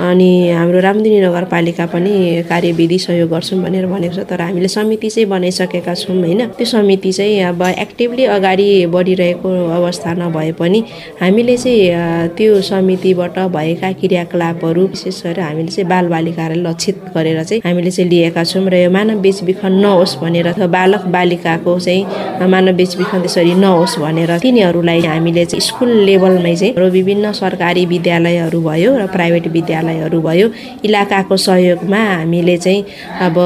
अनि 0.00 0.30
हाम्रो 0.50 0.80
रामदिनी 0.80 1.20
नगरपालिका 1.20 1.86
पनि 1.94 2.12
कार्यविधि 2.48 2.98
सहयोग 2.98 3.30
गर्छौँ 3.30 3.62
भनेर 3.62 3.86
भनेको 3.86 4.14
छ। 4.14 4.26
तर 4.30 4.40
हामीले 4.40 4.68
समिति 4.68 5.08
चाहिँ 5.10 5.28
बनाइसकेका 5.28 5.94
छौँ 5.94 6.16
होइन? 6.16 6.40
त्यो 6.58 6.66
समिति 6.66 7.12
चाहिँ 7.12 7.40
अब 7.50 7.62
एक्टिभली 7.76 8.24
अगाडि 8.28 8.68
बढिरहेको 8.86 9.48
अवस्था 9.72 10.12
नभए 10.14 10.50
पनि 10.58 10.82
हामीले 11.20 11.56
चाहिँ 11.56 12.28
त्यो 12.36 12.60
समितिबाट 12.62 13.38
भएका 13.50 13.92
क्रियाकलापहरू 13.94 14.86
विशेष 14.86 15.22
गरेर 15.24 15.40
हामीले 15.40 15.70
चाहिँ 15.70 15.88
बालबालिकाहरूलाई 15.88 16.64
लक्षित 16.64 16.96
गरेर 17.14 17.42
चाहिँ 17.42 17.62
हामीले 17.64 17.90
चाहिँ 17.90 18.10
लिएका 18.10 18.44
छौँ 18.44 18.64
र 18.66 18.74
यो 18.76 18.90
मानव 18.90 19.20
बेचबिखन 19.20 19.72
नहोस् 19.80 20.16
भनेर 20.20 20.46
अथवा 20.48 20.66
बालक 20.68 21.06
बालिकाको 21.10 21.78
चाहिँ 21.80 22.48
मानव 22.48 22.74
बेचबिखन 22.76 23.20
त्यसरी 23.24 23.54
नहोस् 23.56 23.98
भनेर 23.98 24.36
तिनीहरूलाई 24.38 25.00
हामीले 25.04 25.44
चाहिँ 25.46 25.60
स्कुल 25.62 25.90
लेभलमै 26.04 26.54
चाहिँ 26.56 26.90
विभिन्न 26.90 27.32
सरकारी 27.34 27.84
विद्यालयहरू 27.86 28.60
भयो 28.62 28.90
र 28.96 29.06
प्राइभेट 29.14 29.46
विद्यालयहरू 29.52 30.20
भयो 30.22 30.48
इलाकाको 30.84 31.36
सहयोगमा 31.38 32.00
हामीले 32.14 32.56
चाहिँ 32.58 32.84
अब 33.20 33.36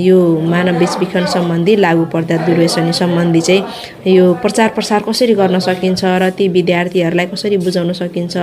यो 0.00 0.18
मानव 0.44 0.78
बेचबिखन 0.78 1.24
सम्बन्धी 1.34 1.76
लागु 1.76 2.04
पर्दा 2.12 2.36
दुर्व्यसनी 2.46 2.92
सम्बन्धी 2.94 3.40
चाहिँ 3.40 3.63
यो 4.06 4.32
प्रचार 4.42 4.68
प्रसार 4.74 5.02
कसरी 5.08 5.34
गर्न 5.34 5.58
सकिन्छ 5.58 6.04
र 6.04 6.30
ती 6.38 6.48
विद्यार्थीहरूलाई 6.56 7.26
कसरी 7.26 7.56
बुझाउन 7.64 7.92
सकिन्छ 7.92 8.36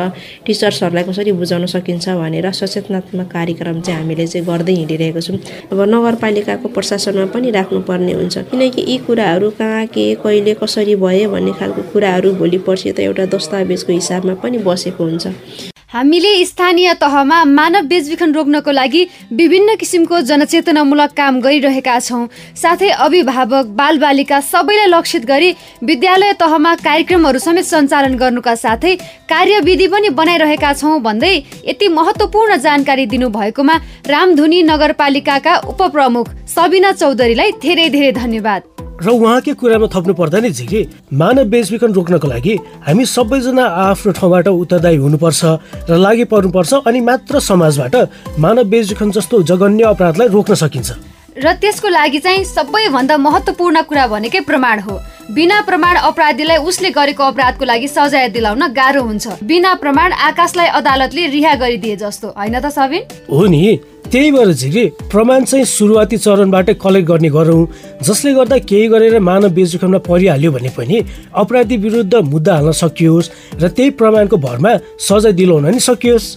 टिचर्सहरूलाई 0.45 1.03
कसरी 1.03 1.31
बुझाउन 1.41 1.65
सकिन्छ 1.65 2.10
भनेर 2.21 2.51
सचेतनात्मक 2.51 3.27
कार्यक्रम 3.31 3.81
चाहिँ 3.81 3.99
हामीले 3.99 4.27
चाहिँ 4.27 4.45
गर्दै 4.47 4.73
हिँडिरहेको 4.73 5.21
छौँ। 5.21 5.38
अब 5.71 5.81
नगरपालिकाको 5.93 6.67
प्रशासनमा 6.69 7.25
पनि 7.34 7.51
राख्नुपर्ने 7.51 8.13
हुन्छ। 8.13 8.38
किनकि 8.51 8.86
यी 8.88 8.97
कुराहरू 9.07 9.49
कहाँ 9.60 9.86
के 9.88 10.05
कहिले 10.23 10.53
कसरी 10.63 10.95
भयो 10.95 11.29
भन्ने 11.31 11.53
खालको 11.60 11.81
कुराहरू 11.93 12.34
भोलि 12.39 12.57
पर्सि 12.67 12.91
त 12.91 12.99
एउटा 12.99 13.25
दस्तावेजको 13.36 13.91
हिसाबमा 13.93 14.34
पनि 14.43 14.57
बसेको 14.67 15.03
हुन्छ। 15.03 15.70
हामीले 15.91 16.45
स्थानीय 16.45 16.93
तहमा 17.01 17.43
मानव 17.45 17.88
बेचबिखन 17.88 18.34
रोक्नको 18.34 18.71
लागि 18.71 19.04
विभिन्न 19.34 19.75
किसिमको 19.75 20.19
जनचेतनामूलक 20.23 21.12
काम 21.17 21.39
गरिरहेका 21.41 21.97
छौँ। 21.99 22.27
साथै 22.56 22.89
अभिभावक 23.06 23.65
बालबालिका 23.75 24.39
सबैलाई 24.41 24.88
लक्षित 24.88 25.25
गरी 25.25 25.49
विद्यालय 25.84 26.34
तहमा 26.39 26.73
कार्यक्रमहरू 26.88 27.39
समेत 27.39 27.65
सञ्चालन 27.65 28.15
गर्नुका 28.15 28.56
साथै 28.56 28.95
कार्यविधि 29.27 29.88
पनि 29.88 30.10
बनाइरहेका 30.15 30.73
छौँ 30.73 30.99
भन्दै 31.01 31.36
यति 31.67 31.88
महत्त्वपूर्ण 31.89 32.58
जानकारी 32.58 33.06
दिनुभएकोमा 33.12 33.75
रामधुनी 34.08 34.62
नगरपालिकाका 34.63 35.58
उपप्रमुख 35.75 36.30
सबिना 36.56 36.91
चौधरीलाई 36.93 37.51
धेरै 37.62 37.89
धेरै 37.89 38.12
धन्यवाद। 38.13 38.90
र 39.02 39.10
उहाँकै 39.10 39.54
कुरामा 39.58 39.88
थप्नु 39.90 40.14
पर्दा 40.14 40.40
नि 40.40 40.50
झिके 40.52 40.82
मानव 41.14 41.46
बेचबिखन 41.50 41.92
रोक्नको 41.94 42.28
लागि 42.28 42.56
हामी 42.86 43.06
सबैजना 43.06 43.66
आफ्नो 43.66 44.12
ठाउँबाट 44.14 44.48
उत्तरदायी 44.48 44.98
हुनुपर्छ 44.98 45.42
र 45.90 45.98
लागि 45.98 46.26
पर्नुपर्छ 46.30 46.74
अनि 46.86 47.00
मात्र 47.02 47.40
समाजबाट 47.42 47.96
मानव 48.40 48.64
बेचबिखन 48.70 49.12
जस्तो 49.12 49.42
जघन्य 49.44 49.84
अपराधलाई 49.90 50.28
रोक्न 50.28 50.54
सकिन्छ। 50.54 50.92
र 51.32 51.54
त्यसको 51.58 51.88
लागि 51.90 52.20
चाहिँ 52.20 52.44
सबैभन्दा 52.46 53.18
महत्त्वपूर्ण 53.18 53.82
कुरा 53.88 54.06
भनेकै 54.08 54.40
प्रमाण 54.46 54.80
हो। 54.80 55.00
बिना 55.32 55.62
प्रमाण 55.62 55.96
अपराधीलाई 55.96 56.58
उसले 56.60 56.90
गरेको 56.92 57.24
अपराधको 57.24 57.66
लागि 57.66 57.88
सजाय 57.88 58.30
दिलाउन 58.30 58.68
गाह्रो 58.76 59.02
हुन्छ। 59.02 59.28
बिना 59.44 59.74
प्रमाण 59.82 60.12
आकाशलाई 60.12 60.68
अदालतले 60.78 61.28
रिहा 61.28 61.54
गरिदिए 61.56 61.96
जस्तो। 61.96 62.28
होइन 62.38 62.60
त 62.60 62.68
सबिन? 62.70 63.02
हो 63.32 63.46
नि। 63.48 63.80
त्यही 64.12 64.32
भएर 64.32 64.52
झिके 64.52 64.86
प्रमाण 65.12 65.43
चाहिँ 65.43 65.65
सुरुवाती 65.65 66.17
चरणबाटै 66.17 66.74
कलेक्ट 66.84 67.08
गर्ने 67.08 67.30
गरौँ 67.32 67.65
जसले 68.04 68.34
गर्दा 68.34 68.58
केही 68.67 68.88
गरेर 68.91 69.19
मानव 69.19 69.50
बेचबिखनमा 69.56 69.97
परिहाल्यो 70.04 70.52
भने 70.52 70.69
पनि 70.76 70.97
अपराधी 71.32 71.78
विरुद्ध 71.78 72.15
मुद्दा 72.32 72.54
हाल्न 72.56 72.71
सकियोस् 72.76 73.32
र 73.62 73.67
त्यही 73.71 73.89
प्रमाणको 73.95 74.38
भरमा 74.38 74.71
सजाय 75.00 75.32
दिलाउन 75.32 75.65
नि 75.71 75.80
सकियोस्। 75.80 76.28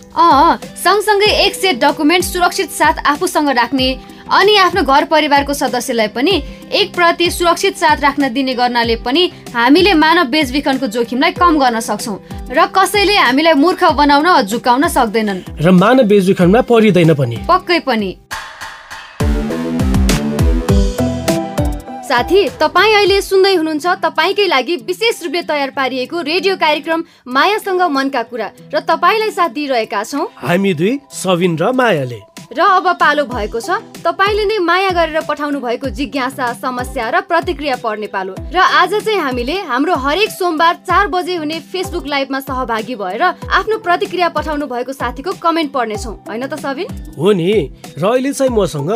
सँगसँगै 0.84 1.30
एक 1.46 1.54
सेट 1.54 1.80
डकुमेन्ट 1.82 2.24
सुरक्षित 2.24 2.70
साथ 2.70 3.02
आफूसँग 3.10 3.48
राख्ने 3.58 3.88
अनि 4.30 4.56
आफ्नो 4.56 4.82
घर 4.82 5.04
परिवारको 5.04 5.54
सदस्यलाई 5.54 6.08
पनि 6.08 6.42
एक 6.72 6.94
प्रति 6.94 7.30
सुरक्षित 7.30 7.76
साथ 7.76 8.00
राख्न 8.00 8.32
दिने 8.32 8.54
गर्नाले 8.54 8.96
पनि 9.04 9.30
हामीले 9.54 9.94
मानव 9.94 10.24
बेचबिखनको 10.30 10.86
जोखिमलाई 10.86 11.32
कम 11.32 11.58
गर्न 11.58 11.80
सक्छौँ 11.80 12.18
र 12.50 12.66
कसैले 12.72 13.16
हामीलाई 13.16 13.54
मूर्ख 13.54 13.84
बनाउन 13.92 14.42
झुकाउन 14.42 14.88
सक्दैनन्। 14.88 15.40
र 15.60 15.70
मानव 15.72 16.04
बेचबिखनमा 16.08 16.60
परिँदैन 16.64 17.14
पनि। 17.14 17.36
पक्कै 17.48 17.78
पनि। 17.80 18.10
साथी 22.04 22.40
तपाईँ 22.60 22.94
अहिले 22.94 23.20
सुन्दै 23.22 23.54
हुनुहुन्छ 23.54 23.86
तपाईँकै 24.02 24.46
लागि 24.46 24.76
विशेष 24.86 25.22
रूपले 25.24 25.42
तयार 25.42 25.70
पारिएको 25.70 26.20
रेडियो 26.22 26.56
कार्यक्रम 26.56 27.04
मायासँग 27.28 27.82
मनका 27.90 28.22
कुरा 28.22 28.48
र 28.74 28.80
तपाईँलाई 28.80 29.30
साथ 29.30 29.50
दिइरहेका 29.56 30.02
छौँ। 30.04 30.28
हामी 30.36 30.74
दुई 30.74 30.98
सविन 31.12 31.56
र 31.58 31.72
मायाले। 31.72 32.20
र 32.52 32.60
अब 32.60 32.86
पालो 33.00 33.24
भएको 33.24 33.60
छ। 33.60 33.80
तपाईँले 34.04 34.44
नै 34.44 34.58
माया 34.60 34.90
गरेर 34.90 35.20
पठाउनु 35.24 35.60
भएको 35.60 35.88
जिज्ञासा 35.88 36.52
समस्या 36.60 37.08
र 37.08 37.20
प्रतिक्रिया 37.24 37.76
पढ्ने 37.80 38.06
पालो। 38.12 38.34
र 38.52 38.58
आज 38.58 39.00
चाहिँ 39.00 39.20
हामीले 39.20 39.56
हाम्रो 39.64 39.94
हरेक 39.96 40.30
सोमबार 40.30 40.74
चार 40.84 41.08
बजे 41.08 41.36
हुने 41.36 41.60
फेसबुक 41.72 42.06
लाइभमा 42.06 42.40
सहभागी 42.40 42.94
भएर 42.94 43.22
आफ्नो 43.22 43.78
प्रतिक्रिया 43.80 44.28
पठाउनु 44.28 44.66
भएको 44.66 44.92
साथीको 44.92 45.32
कमेन्ट 45.40 45.72
पढ्नेछौँ 45.72 46.14
होइन 46.28 46.46
त 46.46 46.54
सबिन? 46.60 46.86
हो 47.16 47.32
नि। 47.32 47.52
र 47.96 48.04
अहिले 48.04 48.32
चाहिँ 48.32 48.52
मसँग 48.52 48.90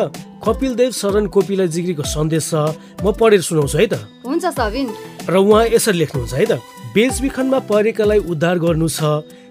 कपिल 0.45 0.75
देव 0.75 0.91
शरण 0.93 1.27
कोपिला 1.27 1.67
जिग्रीको 1.67 2.03
सन्देश 2.05 2.51
छ। 2.51 2.77
म 3.01 3.13
पढेर 3.17 3.41
सुनाउँछु 3.41 3.79
है 3.79 3.87
त। 3.87 3.95
हुन्छ 4.27 4.45
सबिन। 4.45 4.87
र 5.29 5.35
उहाँ 5.37 5.65
यसरी 5.73 5.99
लेख्नुहुन्छ 5.99 6.35
है 6.35 6.47
त। 6.47 6.53
बेचबिखनमा 6.95 7.59
परेकालाई 7.69 8.19
उद्धार 8.29 8.57
गर्नु 8.59 8.89
छ। 8.89 9.01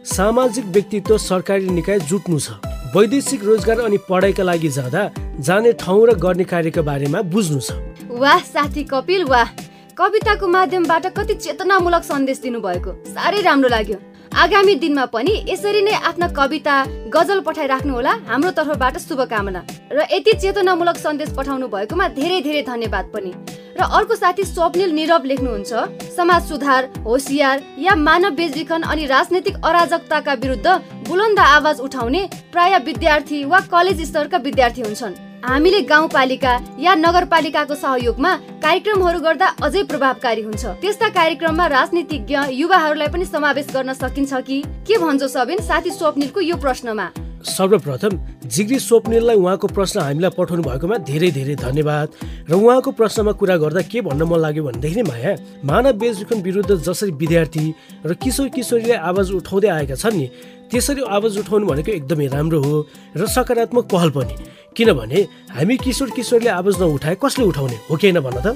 सामाजिक 0.07 0.65
व्यक्तित्व 0.65 1.17
सरकारी 1.17 1.69
निकाय 1.69 1.99
जुट्नु 1.99 2.39
छ। 2.39 2.51
वैदेशिक 2.95 3.43
रोजगार 3.43 3.79
अनि 3.81 3.97
पढाइका 4.09 4.43
लागि 4.43 4.69
जाँदा 4.71 5.01
जाने 5.39 5.71
ठाउँ 5.75 6.05
र 6.07 6.13
गर्ने 6.15 6.43
कार्यका 6.43 6.81
बारेमा 6.81 7.21
बुझ्नु 7.27 7.59
छ। 7.59 7.75
वाह 8.07 8.39
साथी 8.47 8.83
कपिल 8.87 9.23
वाह। 9.27 9.49
कविताको 9.97 10.47
माध्यमबाट 10.47 11.05
कति 11.11 11.33
चेतनामूलक 11.35 12.03
सन्देश 12.03 12.39
दिनुभएको। 12.39 12.91
साह्रै 13.05 13.41
राम्रो 13.41 13.69
लाग्यो। 13.69 13.97
आगामी 14.37 14.73
दिनमा 14.75 15.03
पनि 15.09 15.31
यसरी 15.47 15.81
नै 15.81 15.93
आफ्ना 16.07 16.27
कविता 16.29 16.73
गजल 17.09 17.39
पठाइराख्नु 17.41 17.93
होला। 17.93 18.11
हाम्रो 18.27 18.51
तर्फबाट 18.53 18.97
शुभकामना। 18.99 19.61
र 19.91 20.05
यति 20.13 20.33
चेतनामूलक 20.37 20.97
सन्देश 20.97 21.29
पठाउनु 21.37 21.67
भएकोमा 21.67 22.07
धेरै 22.13 22.41
धेरै 22.41 22.61
धन्यवाद 22.69 23.05
पनि। 23.13 23.31
र 23.73 23.81
अर्को 23.81 24.15
साथी 24.15 24.43
स्वप्निल 24.45 24.93
निरव 24.93 25.25
लेख्नुहुन्छ 25.25 25.73
समाज 26.13 26.49
सुधार 26.49 26.89
होसियार 27.03 27.63
या 27.79 27.95
मानव 27.97 28.37
बेचबिखन 28.37 28.81
अनि 28.85 29.05
राजनैतिक 29.07 29.55
अराजकताका 29.65 30.33
विरुद्ध 30.43 30.67
बुलन्द 31.09 31.39
आवाज 31.41 31.79
उठाउने 31.81 32.27
प्राय 32.53 32.77
विद्यार्थी 32.85 33.43
वा 33.45 33.59
कलेज 33.73 34.01
स्तरका 34.07 34.37
विद्यार्थी 34.45 34.81
हुन्छन्। 34.81 35.26
हामीले 35.45 35.81
गाउँपालिका 35.85 36.53
या 36.81 36.93
नगरपालिकाको 36.95 37.75
सहयोगमा 37.77 38.31
कार्यक्रमहरू 38.57 39.19
गर्दा 39.21 39.47
अझै 39.61 39.83
प्रभावकारी 39.85 40.41
हुन्छ। 40.41 40.65
त्यस्ता 40.81 41.09
कार्यक्रममा 41.13 41.65
राजनीतिज्ञ 41.77 42.37
युवाहरूलाई 42.57 43.07
पनि 43.13 43.25
समावेश 43.25 43.67
गर्न 43.69 43.93
सकिन्छ 43.93 44.33
कि? 44.33 44.57
के 44.87 44.97
भन्छ 44.97 45.23
सबिन 45.29 45.61
साथी 45.61 45.91
स्वप्निलको 45.93 46.41
यो 46.41 46.57
प्रश्नमा? 46.57 47.05
सर्वप्रथम 47.37 48.17
जिग्री 48.49 48.79
स्वप्निललाई 48.81 49.37
उहाँको 49.37 49.67
प्रश्न 49.77 49.99
हामीलाई 50.01 50.33
पठाउनु 50.33 50.63
भएकोमा 50.65 50.97
धेरै 51.05 51.29
धेरै 51.31 51.55
धन्यवाद। 51.55 52.07
र 52.49 52.53
उहाँको 52.57 52.91
प्रश्नमा 52.97 53.31
कुरा 53.37 53.57
गर्दा 53.61 53.81
के 53.85 54.01
भन्न 54.01 54.23
मन 54.25 54.39
लाग्यो 54.41 54.63
भनेदेखि 54.65 55.01
माया 55.05 55.37
मानव 55.61 55.93
बेचबिखन 56.01 56.41
विरुद्ध 56.41 56.81
जसरी 56.81 57.11
विद्यार्थी 57.13 57.65
र 58.09 58.13
किशोर 58.17 58.49
किशोरीले 58.57 58.95
आवाज 59.05 59.31
उठाउँदै 59.37 59.69
आएका 59.69 59.95
छन् 60.01 60.17
नि 60.17 60.27
त्यसरी 60.73 61.01
आवाज 61.05 61.37
उठाउनु 61.45 61.65
भनेको 61.69 61.91
एकदमै 61.93 62.27
राम्रो 62.27 62.59
हो 62.59 62.75
र 63.15 63.25
सकारात्मक 63.29 63.85
पहल 63.85 64.09
पनि। 64.17 64.56
किनभने 64.77 65.21
हामी 65.57 65.77
किशोर 65.77 66.09
किशोरले 66.15 66.49
आवाज 66.49 66.81
नउठाए 66.81 67.17
कसले 67.23 67.45
उठाउने 67.45 67.77
हो 67.89 67.95
कि 67.97 68.07
होइन 68.07 68.19
भन 68.21 68.37
त। 68.45 68.47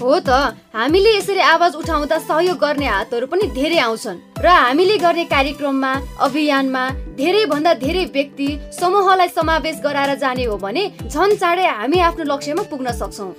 हो 0.00 0.18
त 0.20 0.30
हामीले 0.76 1.10
यसरी 1.16 1.40
आवाज 1.40 1.74
उठाउँदा 1.76 2.18
सहयोग 2.28 2.58
गर्ने 2.60 2.86
हातहरू 2.86 3.26
पनि 3.32 3.46
धेरै 3.56 3.78
आउँछन् 3.80 4.18
र 4.44 4.46
हामीले 4.46 4.96
गर्ने 5.00 5.24
कार्यक्रममा 5.24 5.92
अभियानमा 6.20 6.84
धेरै 7.16 7.44
भन्दा 7.48 7.72
धेरै 7.80 8.04
व्यक्ति 8.12 8.48
समूहलाई 8.76 9.28
समावेश 9.32 9.76
गराएर 9.80 10.12
जाने 10.20 10.44
हो 10.44 10.56
भने 10.60 10.82
झन् 11.08 11.36
चाँडै 11.40 11.66
हामी 11.66 11.98
आफ्नो 12.08 12.24
लक्ष्यमा 12.28 12.62
पुग्न 12.68 12.92
सक्छौँ। 12.92 13.32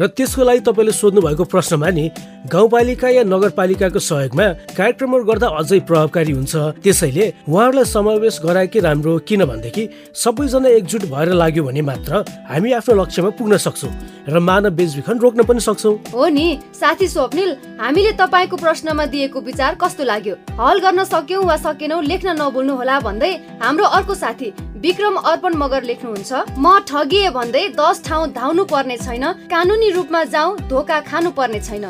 र 0.00 0.06
त्यसको 0.16 0.42
लागि 0.48 0.60
तपाईँले 0.64 0.92
सोध्नु 0.96 1.20
भएको 1.20 1.44
प्रश्नमा 1.44 1.90
नि 1.92 2.04
गाउँपालिका 2.48 3.08
या 3.08 3.22
नगरपालिकाको 3.28 4.00
सहयोगमा 4.00 4.46
कार्यक्रमहरू 4.72 5.24
गर्दा 5.28 5.48
अझै 5.60 5.80
प्रभावकारी 5.84 6.32
हुन्छ। 6.32 6.54
त्यसैले 6.80 7.26
उहाँहरूलाई 7.52 7.84
समावेश 7.84 8.40
गराएकै 8.40 8.80
राम्रो 8.80 9.12
किनभनेदेखि 9.28 9.84
सबैजना 10.16 10.68
एकजुट 10.80 11.04
भएर 11.12 11.28
लाग्यो 11.36 11.62
भने 11.68 11.82
मात्र 11.84 12.24
हामी 12.48 12.72
आफ्नो 12.80 12.96
लक्ष्यमा 12.96 13.30
पुग्न 13.36 13.60
सक्छौँ 13.60 13.92
र 14.32 14.40
मानव 14.40 14.72
बेचबिखन 14.72 15.16
रोक्न 15.20 15.44
पनि 15.44 15.60
सक्छौँ? 15.66 15.94
हो 16.12 16.28
नि। 16.28 16.46
साथी 16.74 17.08
स्वप्निल 17.08 17.56
हामीले 17.80 18.12
तपाईँको 18.20 18.56
प्रश्नमा 18.56 19.06
दिएको 19.06 19.40
विचार 19.42 19.74
कस्तो 19.80 20.04
लाग्यो? 20.04 20.34
हल 20.60 20.78
गर्न 20.80 21.04
सक्यौँ 21.06 21.44
वा 21.44 21.56
सकेनौ 21.58 22.00
लेख्न 22.02 22.36
नबोल्नु 22.40 22.74
होला 22.76 23.00
भन्दै 23.00 23.32
हाम्रो 23.62 23.84
अर्को 23.98 24.14
साथी 24.16 24.52
विक्रम 24.78 25.14
अर्पण 25.24 25.54
मगर 25.56 25.82
लेख्नुहुन्छ 25.82 26.32
म 26.58 26.78
ठगिए 26.88 27.30
भन्दै 27.32 27.64
दस 27.74 28.02
ठाउँ 28.04 28.28
धाउनु 28.32 28.64
पर्ने 28.70 28.96
छैन 28.98 29.24
कानुनी 29.50 29.90
रूपमा 29.90 30.22
जाउँ 30.30 30.58
धोका 30.68 31.00
खानु 31.08 31.30
पर्ने 31.32 31.60
छैन। 31.60 31.86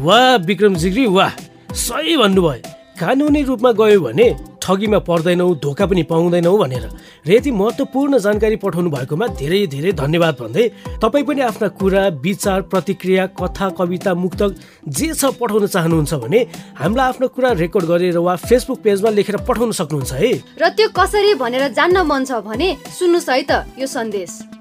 वाह 0.00 0.36
विक्रम 0.48 0.74
जिग्री 0.76 1.06
वाह। 1.08 1.32
सही 1.78 2.16
भन्नुभयो। 2.16 2.79
कानुनी 3.00 3.42
रूपमा 3.48 3.70
गयो 3.72 4.00
भने 4.00 4.28
ठगीमा 4.60 4.98
पर्दैनौ 5.08 5.48
धोका 5.56 5.84
पनि 5.88 6.02
पाउँदैनौ 6.04 6.56
भनेर। 6.56 6.84
र 7.24 7.32
यति 7.32 7.50
महत्त्वपूर्ण 7.50 8.18
जानकारी 8.20 8.56
पठाउनु 8.60 8.90
भएकोमा 8.92 9.26
धेरै 9.40 9.60
धेरै 9.72 9.92
धन्यवाद 9.96 10.34
भन्दै 10.40 10.64
तपाईँ 11.00 11.24
पनि 11.24 11.40
आफ्ना 11.40 11.68
कुरा 11.80 12.02
विचार 12.20 12.60
प्रतिक्रिया 12.68 13.26
कथा 13.40 13.68
कविता 13.80 14.14
मुक्तक 14.14 14.50
जे 14.84 15.08
छ 15.16 15.32
पठाउन 15.40 15.66
चाहनुहुन्छ 15.66 16.12
भने 16.20 16.40
हामीलाई 16.76 17.08
आफ्नो 17.08 17.28
कुरा 17.32 17.50
रेकर्ड 17.64 17.84
गरेर 17.88 18.18
वा 18.20 18.36
फेसबुक 18.36 18.78
पेजमा 18.84 19.10
लेखेर 19.16 19.36
पठाउन 19.48 19.72
सक्नुहुन्छ 19.80 20.12
है। 20.12 20.32
र 20.60 20.68
त्यो 20.76 20.88
कसरी 20.92 21.34
भनेर 21.40 21.72
जान्न 21.72 22.04
मन 22.04 22.24
छ 22.28 22.44
भने 22.44 22.68
सुन्नुहोस् 23.00 23.30
है 23.32 23.42
त 23.48 23.64
यो 23.80 23.86
सन्देश। 23.88 24.59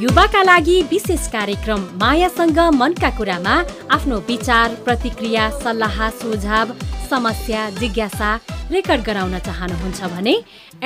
युवाका 0.00 0.42
लागि 0.42 0.80
विशेष 0.90 1.26
कार्यक्रम 1.32 1.82
मायासँग 2.00 2.58
मनका 2.74 3.10
कुरामा 3.16 3.54
आफ्नो 3.94 4.16
विचार 4.28 4.74
प्रतिक्रिया 4.84 5.48
सल्लाह 5.62 5.98
सुझाव 6.20 6.72
समस्या 7.10 7.68
जिज्ञासा 7.78 8.34
रेकर्ड 8.72 9.02
गराउन 9.06 9.38
चाहनुहुन्छ 9.38 10.02
भने 10.14 10.34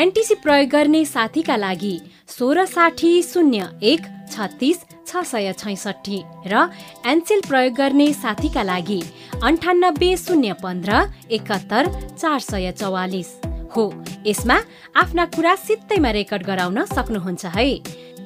एनटिसी 0.05 0.35
प्रयोग 0.45 0.69
गर्ने 0.71 1.05
साथीका 1.15 1.57
लागि 1.57 1.97
सोह्र 2.37 2.65
साठी 2.75 3.13
शून्य 3.33 3.69
एक 3.93 4.07
छत्तिस 4.33 4.85
छ 5.09 5.25
सय 5.33 5.53
छैसठी 5.59 6.23
र 6.47 6.69
एनसेल 7.09 7.41
प्रयोग 7.49 7.75
गर्ने 7.81 8.13
साथीका 8.15 8.63
लागि 8.63 9.03
अन्ठानब्बे 9.43 10.17
शून्य 10.27 10.53
पन्ध्र 10.63 11.05
एकहत्तर 11.31 11.89
चार 12.21 12.39
सय 12.51 12.73
चौवालिस 12.81 13.31
हो। 13.77 13.85
यसमा 14.27 14.59
आफ्ना 14.97 15.25
कुरा 15.35 15.55
सित्तैमा 15.65 16.11
रेकर्ड 16.11 16.43
गराउन 16.47 16.85
सक्नुहुन्छ 16.93 17.47
है। 17.57 17.67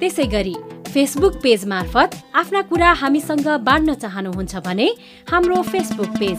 त्यसै 0.03 0.25
गरी 0.31 0.55
फेसबुक 0.87 1.35
पेज 1.43 1.65
मार्फत 1.73 2.15
आफ्ना 2.35 2.61
कुरा 2.71 2.93
हामीसँग 3.01 3.47
बाँड्न 3.67 3.95
चाहनुहुन्छ 4.03 4.62
भने 4.65 4.88
हाम्रो 5.31 5.61
Facebook 5.69 6.17
page 6.19 6.38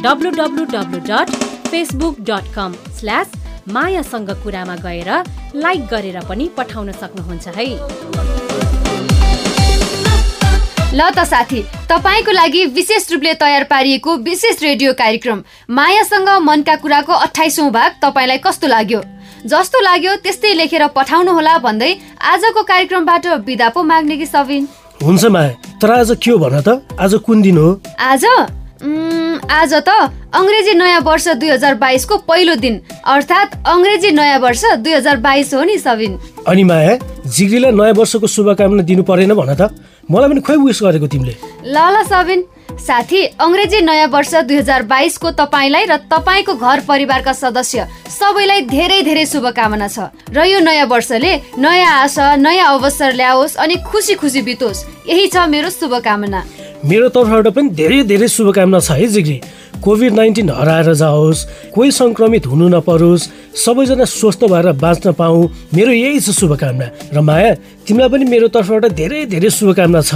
W 0.00 0.30
W 0.38 0.64
dot 1.10 1.34
Facebook 1.66 2.20
dot 2.30 2.48
com 2.54 2.72
slash 2.98 3.32
मायासँग 3.68 4.30
कुरामा 4.44 4.76
गएर 4.86 5.10
लाइक 5.56 5.86
गरेर 5.92 6.18
पनि 6.28 6.48
पठाउन 6.56 6.92
सक्नुहुन्छ 7.02 7.48
है। 7.58 7.68
ल 10.94 11.10
त 11.12 11.28
साथी 11.28 11.62
तपाईँको 11.92 12.32
लागि 12.32 12.64
विशेष 12.74 13.10
रूपले 13.12 13.34
तयार 13.40 13.64
पारिएको 13.70 14.16
विशेष 14.24 14.62
रेडियो 14.62 14.92
कार्यक्रम 14.94 15.44
मायासँग 15.78 16.28
मनका 16.48 16.76
कुराको 16.82 17.24
अठाइसौँ 17.28 17.70
भाग 17.72 18.00
तपाईँलाई 18.02 18.38
कस्तो 18.44 18.66
लाग्यो? 18.68 19.00
जस्तो 19.46 19.80
लाग्यो 19.82 20.14
त्यस्तै 20.22 20.54
लेखेर 20.54 20.86
पठाउनु 20.94 21.32
होला 21.34 21.56
भन्दै 21.58 21.90
आजको 22.32 22.62
कार्यक्रमबाट 22.62 23.26
बिदा 23.46 23.68
पो 23.74 23.82
माग्ने 23.82 24.16
कि 24.16 24.26
सबिन 24.26 24.66
हुन्छ 25.02 25.24
माया 25.34 25.76
तर 25.82 25.90
आज 25.90 26.10
के 26.22 26.30
हो 26.30 26.38
भन 26.38 26.60
त? 26.60 26.78
आज 27.00 27.14
कुन 27.26 27.42
दिन 27.42 27.56
हो? 27.58 27.68
आज? 27.98 28.24
आज 29.50 29.72
त 29.86 29.90
अङ्ग्रेजी 30.34 30.74
नयाँ 30.74 31.00
वर्ष 31.02 31.28
दुई 31.42 31.50
हजार 31.50 31.74
बाइसको 31.82 32.16
पहिलो 32.28 32.54
दिन। 32.62 32.80
अर्थात् 33.14 33.56
अङ्ग्रेजी 33.66 34.10
नयाँ 34.10 34.38
वर्ष 34.40 34.62
दुई 34.78 34.92
हजार 34.92 35.16
बाइस 35.26 35.54
हो 35.54 35.62
नि 35.64 35.78
सबिन 35.78 36.18
अनि 36.46 36.64
माया 36.70 36.96
जिग्रीलाई 37.26 37.72
नयाँ 37.72 37.94
वर्षको 37.98 38.26
शुभकामना 38.26 38.82
दिनु 38.82 39.02
परेन 39.10 39.34
भन 39.34 39.54
त? 39.54 39.74
मलाई 40.10 40.28
पनि 40.28 40.40
खोइ 40.40 40.56
विस 40.66 40.78
गरेको 40.82 41.06
तिमीले? 41.06 41.34
ल 41.64 41.76
ल 41.76 42.02
सबिन 42.02 42.40
साथी 42.72 43.20
अङ्ग्रेजी 43.38 43.80
नयाँ 43.80 44.08
वर्ष 44.08 44.34
दुई 44.48 44.56
हजार 44.58 44.82
बाइसको 44.88 45.30
तपाईँलाई 45.38 45.84
र 45.86 45.96
तपाईँको 46.10 46.54
घर 46.54 46.78
परिवारका 46.88 47.32
सदस्य 47.32 47.86
सबैलाई 48.10 48.60
धेरै 48.66 49.00
धेरै 49.02 49.24
शुभकामना 49.26 49.88
छ। 49.88 50.10
र 50.32 50.38
यो 50.48 50.58
नयाँ 50.60 50.86
वर्षले 50.88 51.32
नयाँ 51.58 51.92
आशा 52.02 52.26
नयाँ 52.36 52.66
अवसर 52.74 53.12
ल्याओस् 53.14 53.56
अनि 53.62 53.76
खुसी 53.86 54.14
खुसी 54.18 54.42
बितोस्। 54.42 54.84
यही 55.06 55.26
छ 55.28 55.36
मेरो 55.46 55.70
शुभकामना। 55.70 56.40
मेरो 56.82 57.08
तर्फबाट 57.14 57.46
पनि 57.54 57.68
धेरै 57.78 58.02
धेरै 58.10 58.28
शुभकामना 58.28 58.80
छ 58.80 58.98
है 58.98 59.06
जिग्री। 59.06 59.38
कोभिड 59.82 60.12
नाइन्टिन 60.14 60.50
हराएर 60.50 60.94
जाओस् 60.94 61.44
कोही 61.74 61.90
सङ्क्रमित 61.90 62.46
हुनु 62.46 62.68
नपरोस् 62.68 63.28
सबैजना 63.54 64.04
स्वस्थ 64.06 64.44
भएर 64.46 64.72
बाँच्न 64.78 65.12
पाऊँ 65.12 65.42
मेरो 65.74 65.92
यही 65.92 66.20
छ 66.20 66.30
शुभकामना। 66.30 66.86
र 67.12 67.20
माया 67.20 67.50
तिमीलाई 67.86 68.08
पनि 68.08 68.24
मेरो 68.24 68.48
तर्फबाट 68.48 68.84
धेरै 68.94 69.26
धेरै 69.26 69.50
शुभकामना 69.50 70.00
छ। 70.00 70.14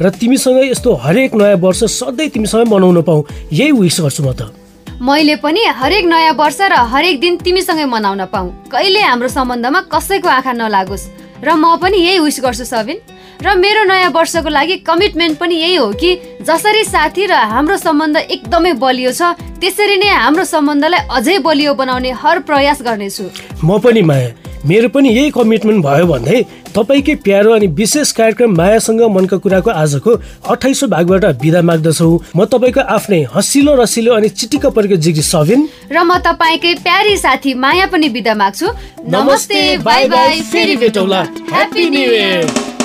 र 0.00 0.10
तिमीसँग 0.12 0.60
यस्तो 0.70 0.94
हरेक 1.04 1.34
नयाँ 1.34 1.56
वर्ष 1.56 1.84
सधैँ 1.96 2.28
तिमीसँग 2.30 2.68
मनाउन 2.68 3.02
पाऊँ 3.02 3.24
यही 3.52 3.72
विस 3.72 4.00
गर्छु 4.00 4.22
म 4.22 4.32
त। 4.36 4.52
मैले 5.00 5.36
पनि 5.44 5.64
हरेक 5.80 6.04
नयाँ 6.04 6.34
वर्ष 6.36 6.60
र 6.60 6.74
हरेक 6.92 7.20
दिन 7.20 7.36
तिमीसँगै 7.44 7.84
मनाउन 7.84 8.24
पाऊँ। 8.32 8.68
कहिले 8.72 9.00
हाम्रो 9.00 9.28
सम्बन्धमा 9.28 9.80
कसैको 9.92 10.28
आँखा 10.28 10.52
नलागोस्। 10.52 11.04
र 11.44 11.48
म 11.52 11.76
पनि 11.76 11.96
यही 11.96 12.18
विस 12.20 12.40
गर्छु 12.40 12.64
सबिन। 12.64 12.96
र 13.42 13.54
मेरो 13.56 13.84
नयाँ 13.84 14.10
वर्षको 14.10 14.48
लागि 14.48 14.76
कमिटमेन्ट 14.86 15.38
पनि 15.38 15.54
यही 15.54 15.74
हो 15.76 15.92
कि 15.92 16.14
जसरी 16.42 16.84
साथी 16.84 17.26
र 17.26 17.32
हाम्रो 17.52 17.76
सम्बन्ध 17.76 18.16
एकदमै 18.16 18.72
बलियो 18.80 19.12
छ 19.12 19.36
त्यसरी 19.60 19.96
नै 19.96 20.08
हाम्रो 20.08 20.44
सम्बन्धलाई 20.46 21.06
अझै 21.10 21.38
बलियो 21.44 21.74
बनाउने 21.74 22.10
हर 22.22 22.38
प्रयास 22.48 22.82
गर्नेछु। 22.82 23.24
म 23.64 23.78
पनि 23.78 24.02
माया। 24.02 24.30
मेरो 24.66 24.88
पनि 24.88 25.08
यही 25.08 25.30
कमिटमेन्ट 25.30 25.84
भयो 25.84 26.06
भन्दै 26.06 26.42
तपाईँकै 26.74 27.14
प्यारो 27.24 27.52
अनि 27.54 27.66
विशेष 27.78 28.12
कार्यक्रम 28.12 28.54
मायासँग 28.56 29.00
मनका 29.14 29.36
कुराको 29.38 29.70
आजको 29.70 30.10
अठाइसौँ 30.50 30.88
भागबाट 30.90 31.24
बिदा 31.42 31.62
माग्दछौ। 31.62 32.08
म 32.36 32.44
तपाईँको 32.44 32.80
आफ्नै 32.80 33.22
हँसिलो 33.34 33.74
रसिलो 33.82 34.14
अनि 34.14 34.28
चिटिक्क 34.28 34.66
परेको 34.76 34.96
जिग्री 34.96 35.22
सबिन 35.22 35.68
र 35.92 36.02
म 36.02 36.18
तपाईँकै 36.18 36.74
प्यारी 36.82 37.16
साथी 37.16 37.54
माया 37.54 37.86
पनि 37.92 38.08
बिदा 38.16 38.34
माग्छु। 38.34 38.66
नमस्ते 39.06 39.60
बाई 39.84 40.08
बाई 40.08 40.40
फेरि 40.50 40.76
भेटौँला। 40.82 41.20
Happy 41.52 41.90
new 41.90 42.10
year 42.12 42.75